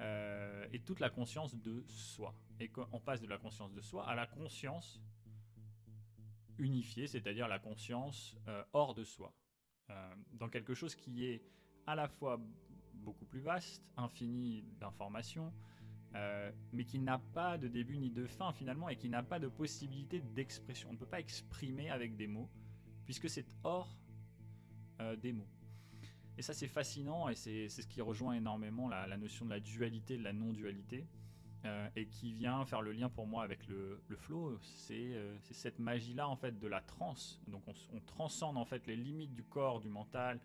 euh, 0.00 0.66
et 0.72 0.80
toute 0.80 1.00
la 1.00 1.10
conscience 1.10 1.54
de 1.56 1.84
soi. 1.88 2.34
Et 2.60 2.68
qu'on 2.68 3.00
passe 3.00 3.20
de 3.20 3.26
la 3.26 3.38
conscience 3.38 3.72
de 3.72 3.80
soi 3.80 4.08
à 4.08 4.14
la 4.14 4.26
conscience 4.26 5.00
unifiée, 6.58 7.06
c'est-à-dire 7.06 7.48
la 7.48 7.58
conscience 7.58 8.34
hors 8.72 8.94
de 8.94 9.04
soi, 9.04 9.34
dans 10.32 10.48
quelque 10.48 10.72
chose 10.72 10.94
qui 10.94 11.26
est 11.26 11.42
à 11.86 11.94
la 11.94 12.08
fois 12.08 12.40
beaucoup 12.94 13.26
plus 13.26 13.40
vaste, 13.40 13.84
infini 13.98 14.64
d'informations, 14.80 15.52
euh, 16.14 16.50
mais 16.72 16.84
qui 16.84 16.98
n'a 16.98 17.18
pas 17.18 17.58
de 17.58 17.68
début 17.68 17.98
ni 17.98 18.10
de 18.10 18.26
fin 18.26 18.52
finalement 18.52 18.88
et 18.88 18.96
qui 18.96 19.08
n'a 19.08 19.22
pas 19.22 19.38
de 19.38 19.48
possibilité 19.48 20.20
d'expression. 20.20 20.88
On 20.90 20.92
ne 20.92 20.98
peut 20.98 21.06
pas 21.06 21.20
exprimer 21.20 21.90
avec 21.90 22.16
des 22.16 22.26
mots 22.26 22.48
puisque 23.04 23.28
c'est 23.28 23.46
hors 23.64 23.94
euh, 25.00 25.16
des 25.16 25.32
mots. 25.32 25.48
Et 26.38 26.42
ça 26.42 26.52
c'est 26.52 26.68
fascinant 26.68 27.28
et 27.28 27.34
c'est 27.34 27.68
ce 27.68 27.86
qui 27.86 28.00
rejoint 28.00 28.34
énormément 28.34 28.88
la, 28.88 29.16
notion 29.16 29.44
de 29.44 29.50
la 29.50 29.60
dualité, 29.60 30.18
de 30.18 30.22
la 30.22 30.32
non-dualité. 30.32 31.06
Euh, 31.64 31.88
et 31.96 32.06
qui 32.06 32.32
vient 32.32 32.64
faire 32.64 32.82
le 32.82 32.92
lien 32.92 33.08
pour 33.08 33.26
moi 33.26 33.42
avec 33.42 33.66
le, 33.66 33.98
flow, 34.14 34.58
c'est 34.60 35.16
cette 35.50 35.78
magie-là 35.78 36.28
en 36.28 36.36
fait 36.36 36.58
de 36.58 36.66
la 36.68 36.80
transe. 36.80 37.40
Donc 37.48 37.62
on, 37.66 38.00
transcende 38.00 38.56
en 38.56 38.64
fait 38.64 38.86
les 38.86 38.94
limites 38.94 39.34
du 39.34 39.42
corps, 39.42 39.80
du 39.80 39.88
mental, 39.88 40.38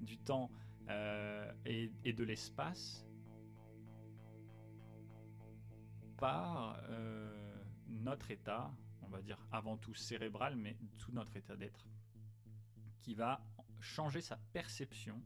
du 0.00 0.18
temps 0.18 0.50
et, 1.66 1.90
et, 2.04 2.12
de 2.12 2.24
l'espace 2.24 3.08
par 6.18 6.76
euh, 6.88 7.64
notre 7.88 8.30
état, 8.30 8.70
on 9.02 9.08
va 9.08 9.22
dire 9.22 9.38
avant 9.52 9.76
tout 9.76 9.94
cérébral, 9.94 10.56
mais 10.56 10.76
tout 10.98 11.12
notre 11.12 11.36
état 11.36 11.56
d'être, 11.56 11.86
qui 13.00 13.14
va 13.14 13.40
changer 13.80 14.20
sa 14.20 14.36
perception 14.52 15.22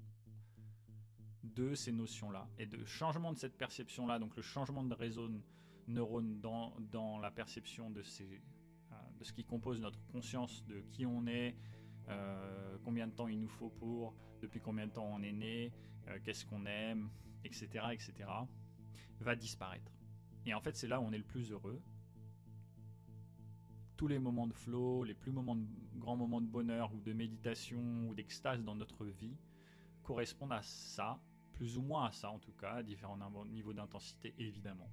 de 1.43 1.75
ces 1.75 1.93
notions-là. 1.93 2.49
Et 2.59 2.67
de 2.67 2.85
changement 2.85 3.33
de 3.33 3.39
cette 3.39 3.57
perception-là, 3.57 4.19
donc 4.19 4.37
le 4.37 4.43
changement 4.43 4.83
de 4.85 4.95
réseau 4.95 5.29
de 5.29 5.41
neurones 5.89 6.41
dans, 6.41 6.75
dans 6.91 7.19
la 7.19 7.31
perception 7.31 7.91
de, 7.91 8.03
ces, 8.03 8.43
euh, 8.93 8.95
de 9.19 9.25
ce 9.25 9.33
qui 9.33 9.45
compose 9.45 9.81
notre 9.81 10.05
conscience, 10.07 10.65
de 10.67 10.81
qui 10.91 11.05
on 11.07 11.27
est, 11.27 11.57
euh, 12.09 12.77
combien 12.85 13.07
de 13.07 13.13
temps 13.13 13.29
il 13.29 13.41
nous 13.41 13.49
faut 13.49 13.71
pour, 13.71 14.15
depuis 14.41 14.61
combien 14.61 14.87
de 14.87 14.93
temps 14.93 15.09
on 15.13 15.23
est 15.23 15.33
né, 15.33 15.73
qu'est-ce 16.25 16.45
qu'on 16.45 16.67
aime, 16.67 17.11
etc., 17.45 17.87
etc., 17.93 18.13
va 19.21 19.37
disparaître. 19.37 19.93
Et 20.47 20.55
en 20.55 20.61
fait, 20.61 20.77
c'est 20.77 20.89
là 20.89 21.01
où 21.01 21.05
on 21.05 21.13
est 21.13 21.19
le 21.19 21.25
plus 21.25 21.53
heureux. 21.53 21.81
Tous 23.97 24.09
les 24.09 24.19
moments 24.19 24.47
de 24.47 24.53
flow, 24.53 25.05
les 25.05 25.15
plus 25.15 25.31
moments 25.31 25.55
de, 25.55 25.65
grands 25.97 26.17
moments 26.17 26.41
de 26.41 26.47
bonheur 26.47 26.93
ou 26.93 27.01
de 27.01 27.13
méditation 27.13 28.09
ou 28.09 28.15
d'extase 28.15 28.65
dans 28.65 28.75
notre 28.75 29.07
vie 29.07 29.37
correspondent 30.03 30.53
à 30.53 30.63
ça, 30.63 31.21
plus 31.53 31.77
ou 31.79 31.83
moins 31.83 32.07
à 32.07 32.13
ça 32.13 32.31
en 32.31 32.39
tout 32.39 32.53
cas, 32.53 32.73
à 32.73 32.83
différents 32.83 33.19
niveaux 33.47 33.73
d'intensité 33.73 34.35
évidemment. 34.39 34.91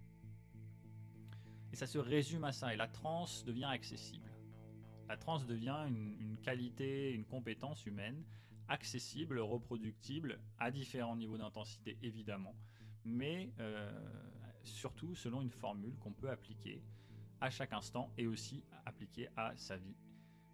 Et 1.71 1.75
ça 1.75 1.87
se 1.87 1.97
résume 1.97 2.43
à 2.43 2.51
ça, 2.51 2.73
et 2.73 2.77
la 2.77 2.87
transe 2.87 3.45
devient 3.45 3.69
accessible. 3.71 4.31
La 5.07 5.17
transe 5.17 5.45
devient 5.45 5.85
une, 5.87 6.37
qualité, 6.41 7.11
une 7.13 7.25
compétence 7.25 7.85
humaine 7.85 8.23
accessible, 8.67 9.39
reproductible, 9.39 10.39
à 10.59 10.71
différents 10.71 11.15
niveaux 11.15 11.37
d'intensité 11.37 11.97
évidemment, 12.03 12.55
mais 13.03 13.51
euh, 13.59 13.91
surtout 14.63 15.15
selon 15.15 15.41
une 15.41 15.49
formule 15.49 15.95
qu'on 15.97 16.13
peut 16.13 16.29
appliquer 16.29 16.83
à 17.41 17.49
chaque 17.49 17.73
instant 17.73 18.11
et 18.17 18.27
aussi 18.27 18.63
appliquer 18.85 19.29
à 19.35 19.55
sa 19.55 19.77
vie, 19.77 19.95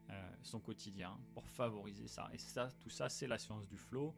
euh, 0.10 0.30
son 0.44 0.60
quotidien, 0.60 1.18
pour 1.34 1.46
favoriser 1.48 2.08
ça. 2.08 2.30
Et 2.32 2.38
ça, 2.38 2.70
tout 2.80 2.90
ça, 2.90 3.10
c'est 3.10 3.28
la 3.28 3.38
science 3.38 3.68
du 3.68 3.78
flow. 3.78 4.16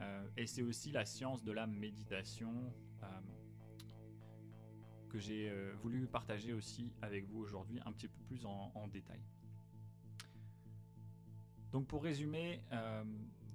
Euh, 0.00 0.28
et 0.36 0.46
c'est 0.46 0.62
aussi 0.62 0.90
la 0.90 1.04
science 1.04 1.42
de 1.44 1.52
la 1.52 1.66
méditation 1.66 2.72
euh, 3.02 3.06
que 5.08 5.18
j'ai 5.18 5.52
voulu 5.82 6.06
partager 6.06 6.54
aussi 6.54 6.92
avec 7.02 7.26
vous 7.28 7.40
aujourd'hui 7.40 7.78
un 7.84 7.92
petit 7.92 8.08
peu 8.08 8.20
plus 8.24 8.46
en, 8.46 8.88
détail. 8.88 9.20
Donc 11.70 11.86
pour 11.86 12.02
résumer, 12.02 12.62
euh, 12.72 13.04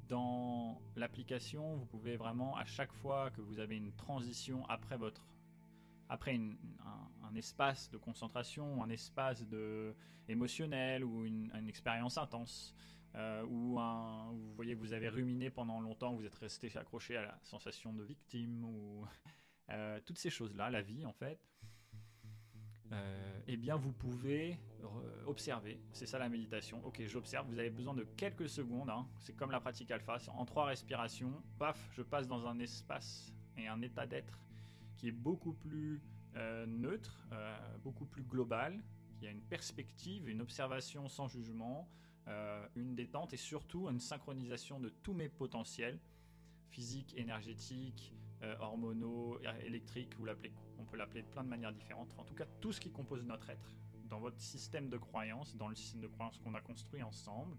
dans 0.07 0.79
l'application, 0.95 1.75
vous 1.75 1.85
pouvez 1.85 2.15
vraiment 2.15 2.55
à 2.57 2.65
chaque 2.65 2.93
fois 2.93 3.31
que 3.31 3.41
vous 3.41 3.59
avez 3.59 3.75
une 3.75 3.91
transition 3.93 4.65
après 4.67 4.97
votre 4.97 5.25
après 6.09 6.35
un, 6.35 7.35
espace 7.35 7.91
de 7.91 7.97
concentration, 7.97 8.81
un 8.81 8.89
espace 8.89 9.45
de 9.47 9.93
émotionnel 10.29 11.03
ou 11.03 11.25
une, 11.25 11.51
expérience 11.67 12.17
intense, 12.17 12.73
euh, 13.15 13.43
ou 13.45 13.79
vous 14.31 14.53
voyez 14.55 14.75
que 14.75 14.79
vous 14.79 14.93
avez 14.93 15.09
ruminé 15.09 15.49
pendant 15.49 15.79
longtemps, 15.79 16.13
vous 16.13 16.25
êtes 16.25 16.35
resté 16.35 16.71
accroché 16.75 17.17
à 17.17 17.23
la 17.23 17.39
sensation 17.43 17.93
de 17.93 18.03
victime 18.03 18.63
ou 18.63 19.05
euh, 19.69 19.99
toutes 20.05 20.19
ces 20.19 20.29
choses-là, 20.29 20.69
la 20.69 20.81
vie 20.81 21.05
en 21.05 21.13
fait. 21.13 21.39
Euh, 22.93 23.39
eh 23.47 23.57
bien, 23.57 23.75
vous 23.75 23.91
pouvez 23.91 24.57
observer. 25.25 25.81
C'est 25.91 26.05
ça 26.05 26.19
la 26.19 26.29
méditation. 26.29 26.81
Ok, 26.85 27.01
j'observe. 27.05 27.47
Vous 27.49 27.59
avez 27.59 27.69
besoin 27.69 27.93
de 27.93 28.03
quelques 28.15 28.47
secondes. 28.47 28.89
Hein. 28.89 29.05
C'est 29.19 29.35
comme 29.35 29.51
la 29.51 29.59
pratique 29.59 29.91
alpha. 29.91 30.17
En 30.29 30.45
trois 30.45 30.67
respirations, 30.67 31.33
paf, 31.59 31.77
je 31.91 32.01
passe 32.01 32.29
dans 32.29 32.47
un 32.47 32.59
espace 32.59 33.33
et 33.57 33.67
un 33.67 33.81
état 33.81 34.07
d'être 34.07 34.39
qui 34.95 35.09
est 35.09 35.11
beaucoup 35.11 35.53
plus 35.53 36.01
euh, 36.37 36.65
neutre, 36.65 37.27
beaucoup 37.83 38.05
plus 38.05 38.23
global, 38.23 38.81
qui 39.19 39.27
a 39.27 39.31
une 39.31 39.41
perspective, 39.41 40.29
une 40.29 40.41
observation 40.41 41.09
sans 41.09 41.27
jugement, 41.27 41.89
une 42.75 42.93
détente 42.95 43.33
et 43.33 43.37
surtout 43.37 43.87
une 43.89 43.99
synchronisation 43.99 44.79
de 44.79 44.89
tous 44.89 45.13
mes 45.13 45.29
potentiels 45.29 45.99
physiques, 46.69 47.13
énergétiques, 47.15 48.13
hormonaux, 48.59 49.39
électriques, 49.63 50.11
on 50.77 50.85
peut 50.85 50.97
l'appeler 50.97 51.21
de 51.21 51.27
plein 51.27 51.43
de 51.43 51.49
manières 51.49 51.71
différentes. 51.71 52.13
En 52.17 52.23
tout 52.23 52.35
cas, 52.35 52.45
tout 52.59 52.71
ce 52.71 52.79
qui 52.79 52.91
compose 52.91 53.23
notre 53.23 53.49
être, 53.49 53.71
dans 54.05 54.19
votre 54.19 54.39
système 54.39 54.89
de 54.89 54.97
croyance, 54.97 55.55
dans 55.55 55.67
le 55.67 55.75
système 55.75 56.01
de 56.01 56.07
croyance 56.07 56.37
qu'on 56.39 56.53
a 56.53 56.61
construit 56.61 57.03
ensemble, 57.03 57.57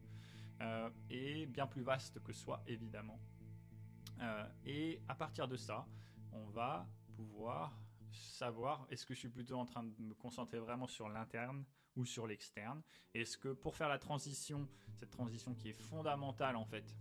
euh, 0.61 0.91
est 1.11 1.47
bien 1.47 1.67
plus 1.67 1.83
vaste 1.83 2.21
que 2.23 2.33
soi, 2.33 2.63
évidemment. 2.67 3.21
Euh, 4.21 4.49
et 4.65 5.01
à 5.07 5.15
partir 5.15 5.47
de 5.47 5.57
ça, 5.57 5.87
on 6.33 6.47
va 6.47 6.89
pouvoir 7.15 7.79
savoir 8.11 8.87
est-ce 8.91 9.07
que 9.07 9.15
je 9.15 9.21
suis 9.21 9.29
plutôt 9.29 9.57
en 9.57 9.67
train 9.67 9.85
de 9.85 9.95
me 10.03 10.15
concentrer 10.15 10.59
vraiment 10.59 10.89
sur 10.89 11.09
l'interne 11.09 11.65
ou 11.99 12.07
sur 12.07 12.27
l'externe 12.27 12.81
Est-ce 13.13 13.37
que 13.37 13.49
pour 13.49 13.77
faire 13.77 13.89
la 13.89 13.99
transition, 13.99 14.67
cette 14.95 15.11
transition 15.11 15.55
qui 15.55 15.69
est 15.69 15.81
fondamentale 15.91 16.57
en 16.57 16.65
fait, 16.65 16.97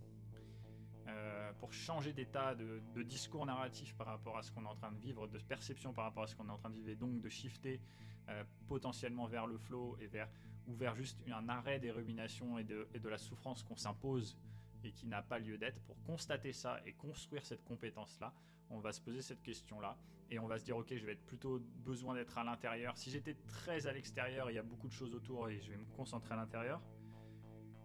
euh, 1.06 1.52
pour 1.54 1.72
changer 1.72 2.12
d'état 2.12 2.54
de, 2.54 2.82
discours 3.02 3.46
narratif 3.46 3.94
par 3.94 4.08
rapport 4.08 4.36
à 4.36 4.42
ce 4.42 4.52
qu'on 4.52 4.64
est 4.64 4.68
en 4.68 4.74
train 4.74 4.92
de 4.92 4.98
vivre, 4.98 5.26
de 5.26 5.38
perception 5.38 5.94
par 5.94 6.04
rapport 6.04 6.24
à 6.24 6.26
ce 6.26 6.36
qu'on 6.36 6.48
est 6.48 6.52
en 6.52 6.58
train 6.58 6.70
de 6.70 6.74
vivre, 6.74 6.90
et 6.90 6.96
donc 6.96 7.20
de 7.20 7.28
shifter 7.28 7.80
euh, 8.28 8.44
potentiellement 8.66 9.26
vers 9.26 9.46
le 9.46 9.56
flow 9.56 9.96
et 10.00 10.06
vers, 10.06 10.28
ou 10.66 10.74
vers 10.74 10.94
juste 10.94 11.18
un 11.32 11.48
arrêt 11.48 11.78
des 11.78 11.90
ruminations 11.90 12.58
et 12.58 12.64
de, 12.64 12.88
et 12.92 12.98
de 12.98 13.08
la 13.08 13.16
souffrance 13.16 13.62
qu'on 13.62 13.76
s'impose 13.76 14.36
et 14.84 14.92
qui 14.92 15.06
n'a 15.06 15.22
pas 15.22 15.38
lieu 15.38 15.56
d'être. 15.56 15.80
Pour 15.82 15.96
constater 16.02 16.52
ça 16.52 16.78
et 16.84 16.92
construire 16.92 17.46
cette 17.46 17.64
compétence-là, 17.64 18.34
on 18.70 18.80
va 18.80 18.92
se 18.92 19.00
poser 19.00 19.22
cette 19.22 19.42
question-là 19.42 19.96
et 20.30 20.38
on 20.38 20.46
va 20.46 20.58
se 20.58 20.64
dire 20.64 20.76
ok, 20.76 20.94
je 20.94 21.04
vais 21.06 21.12
être 21.12 21.24
plutôt 21.24 21.58
besoin 21.58 22.14
d'être 22.14 22.36
à 22.38 22.44
l'intérieur. 22.44 22.96
Si 22.96 23.10
j'étais 23.10 23.34
très 23.34 23.86
à 23.86 23.92
l'extérieur, 23.92 24.50
il 24.50 24.54
y 24.54 24.58
a 24.58 24.62
beaucoup 24.62 24.88
de 24.88 24.92
choses 24.92 25.14
autour 25.14 25.48
et 25.48 25.60
je 25.60 25.70
vais 25.70 25.76
me 25.76 25.86
concentrer 25.86 26.34
à 26.34 26.36
l'intérieur. 26.36 26.82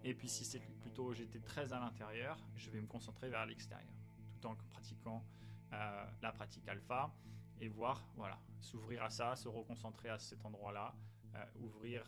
Et 0.03 0.13
puis 0.13 0.27
si 0.27 0.43
c'est 0.43 0.59
plutôt 0.81 1.13
j'étais 1.13 1.39
très 1.39 1.71
à 1.71 1.79
l'intérieur, 1.79 2.37
je 2.55 2.69
vais 2.69 2.81
me 2.81 2.87
concentrer 2.87 3.29
vers 3.29 3.45
l'extérieur, 3.45 3.93
tout 4.29 4.45
en 4.47 4.55
pratiquant 4.55 5.25
euh, 5.71 6.05
la 6.21 6.31
pratique 6.31 6.67
alpha 6.67 7.13
et 7.61 7.69
voir, 7.69 8.05
voilà, 8.15 8.39
s'ouvrir 8.59 9.03
à 9.03 9.09
ça, 9.09 9.35
se 9.35 9.47
reconcentrer 9.47 10.09
à 10.09 10.19
cet 10.19 10.45
endroit-là, 10.45 10.93
euh, 11.35 11.45
ouvrir 11.61 12.03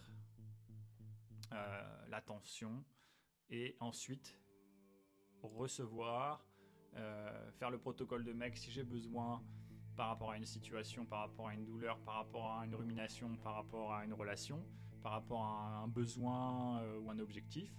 euh, 1.54 2.08
l'attention 2.10 2.84
et 3.50 3.78
ensuite 3.80 4.38
recevoir, 5.42 6.46
faire 7.60 7.70
le 7.70 7.78
protocole 7.78 8.24
de 8.24 8.34
mec 8.34 8.58
si 8.58 8.72
j'ai 8.72 8.84
besoin 8.84 9.42
par 9.96 10.10
rapport 10.10 10.32
à 10.32 10.38
une 10.38 10.46
situation, 10.46 11.06
par 11.06 11.20
rapport 11.20 11.48
à 11.48 11.54
une 11.54 11.66
douleur, 11.66 11.98
par 12.00 12.16
rapport 12.16 12.52
à 12.60 12.66
une 12.66 12.76
rumination, 12.76 13.36
par 13.38 13.56
rapport 13.56 13.94
à 13.94 14.06
une 14.06 14.14
relation, 14.14 14.64
par 15.02 15.14
rapport 15.14 15.44
à 15.44 15.84
un 15.84 15.88
besoin 15.88 16.82
ou 17.00 17.10
un 17.12 17.20
objectif 17.20 17.72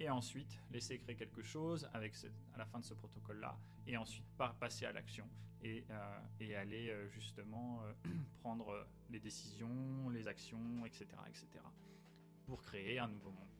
et 0.00 0.10
ensuite 0.10 0.60
laisser 0.70 0.98
créer 0.98 1.16
quelque 1.16 1.42
chose 1.42 1.88
avec 1.92 2.14
à 2.54 2.58
la 2.58 2.64
fin 2.66 2.80
de 2.80 2.84
ce 2.84 2.94
protocole-là, 2.94 3.56
et 3.86 3.96
ensuite 3.96 4.26
passer 4.58 4.86
à 4.86 4.92
l'action 4.92 5.28
et, 5.62 5.84
euh, 5.90 6.60
aller 6.60 6.90
euh, 6.90 7.08
justement 7.08 7.82
euh, 7.84 7.92
prendre 8.40 8.86
les 9.10 9.20
décisions, 9.20 10.10
les 10.10 10.28
actions, 10.28 10.84
etc., 10.84 11.06
etc., 11.28 11.46
pour 12.46 12.62
créer 12.62 12.98
un 12.98 13.08
nouveau 13.08 13.30
monde. 13.30 13.53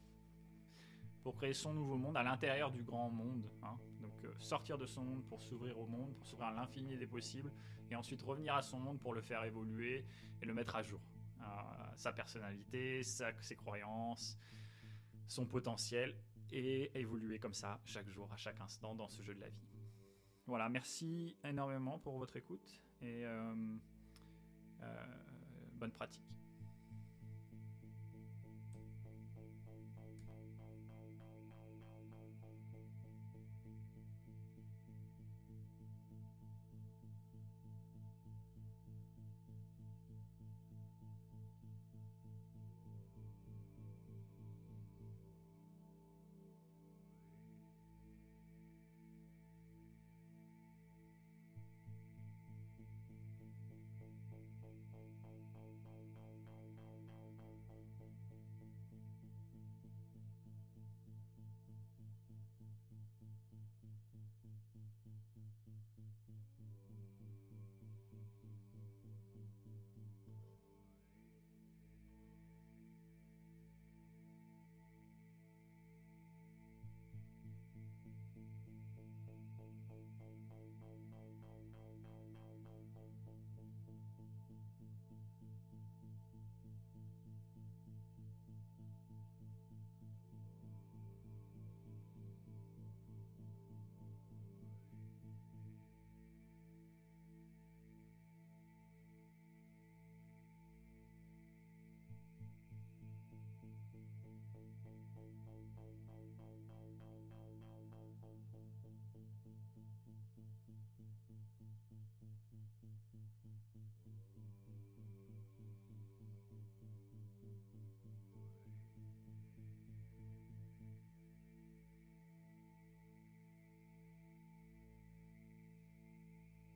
Pour 1.24 1.34
créer 1.34 1.54
son 1.54 1.74
nouveau 1.74 1.96
monde 1.96 2.16
à 2.16 2.22
l'intérieur 2.22 2.70
du 2.70 2.84
grand 2.84 3.10
monde. 3.10 3.50
Hein. 3.62 3.76
Donc 4.00 4.12
sortir 4.38 4.78
de 4.78 4.86
son 4.86 5.02
monde 5.02 5.24
pour 5.24 5.42
s'ouvrir 5.42 5.78
au 5.78 5.86
monde, 5.86 6.14
pour 6.14 6.26
s'ouvrir 6.26 6.48
à 6.48 6.52
l'infini 6.52 6.96
des 6.96 7.06
possibles, 7.06 7.50
et 7.90 7.96
ensuite 7.96 8.22
revenir 8.22 8.54
à 8.54 8.62
son 8.62 8.78
monde 8.78 9.00
pour 9.00 9.14
le 9.14 9.22
faire 9.22 9.42
évoluer 9.44 10.06
et 10.40 10.46
le 10.46 10.54
mettre 10.54 10.76
à 10.76 10.82
jour. 10.82 11.00
sa 11.96 12.12
personnalité, 12.12 13.02
ses 13.02 13.56
croyances, 13.56 14.38
son 15.26 15.46
potentiel 15.46 16.14
et 16.52 16.90
évoluer 16.98 17.38
comme 17.38 17.54
ça 17.54 17.80
chaque 17.84 18.08
jour, 18.08 18.30
à 18.32 18.36
chaque 18.36 18.60
instant 18.60 18.94
dans 18.94 19.08
ce 19.08 19.22
jeu 19.22 19.34
de 19.34 19.40
la 19.40 19.48
vie. 19.48 19.66
Voilà, 20.46 20.68
merci 20.68 21.36
énormément 21.42 21.98
pour 21.98 22.18
votre 22.18 22.36
écoute 22.36 22.80
et 23.00 23.24
euh, 23.24 23.54
euh, 24.82 25.04
bonne 25.72 25.92
pratique. 25.92 26.22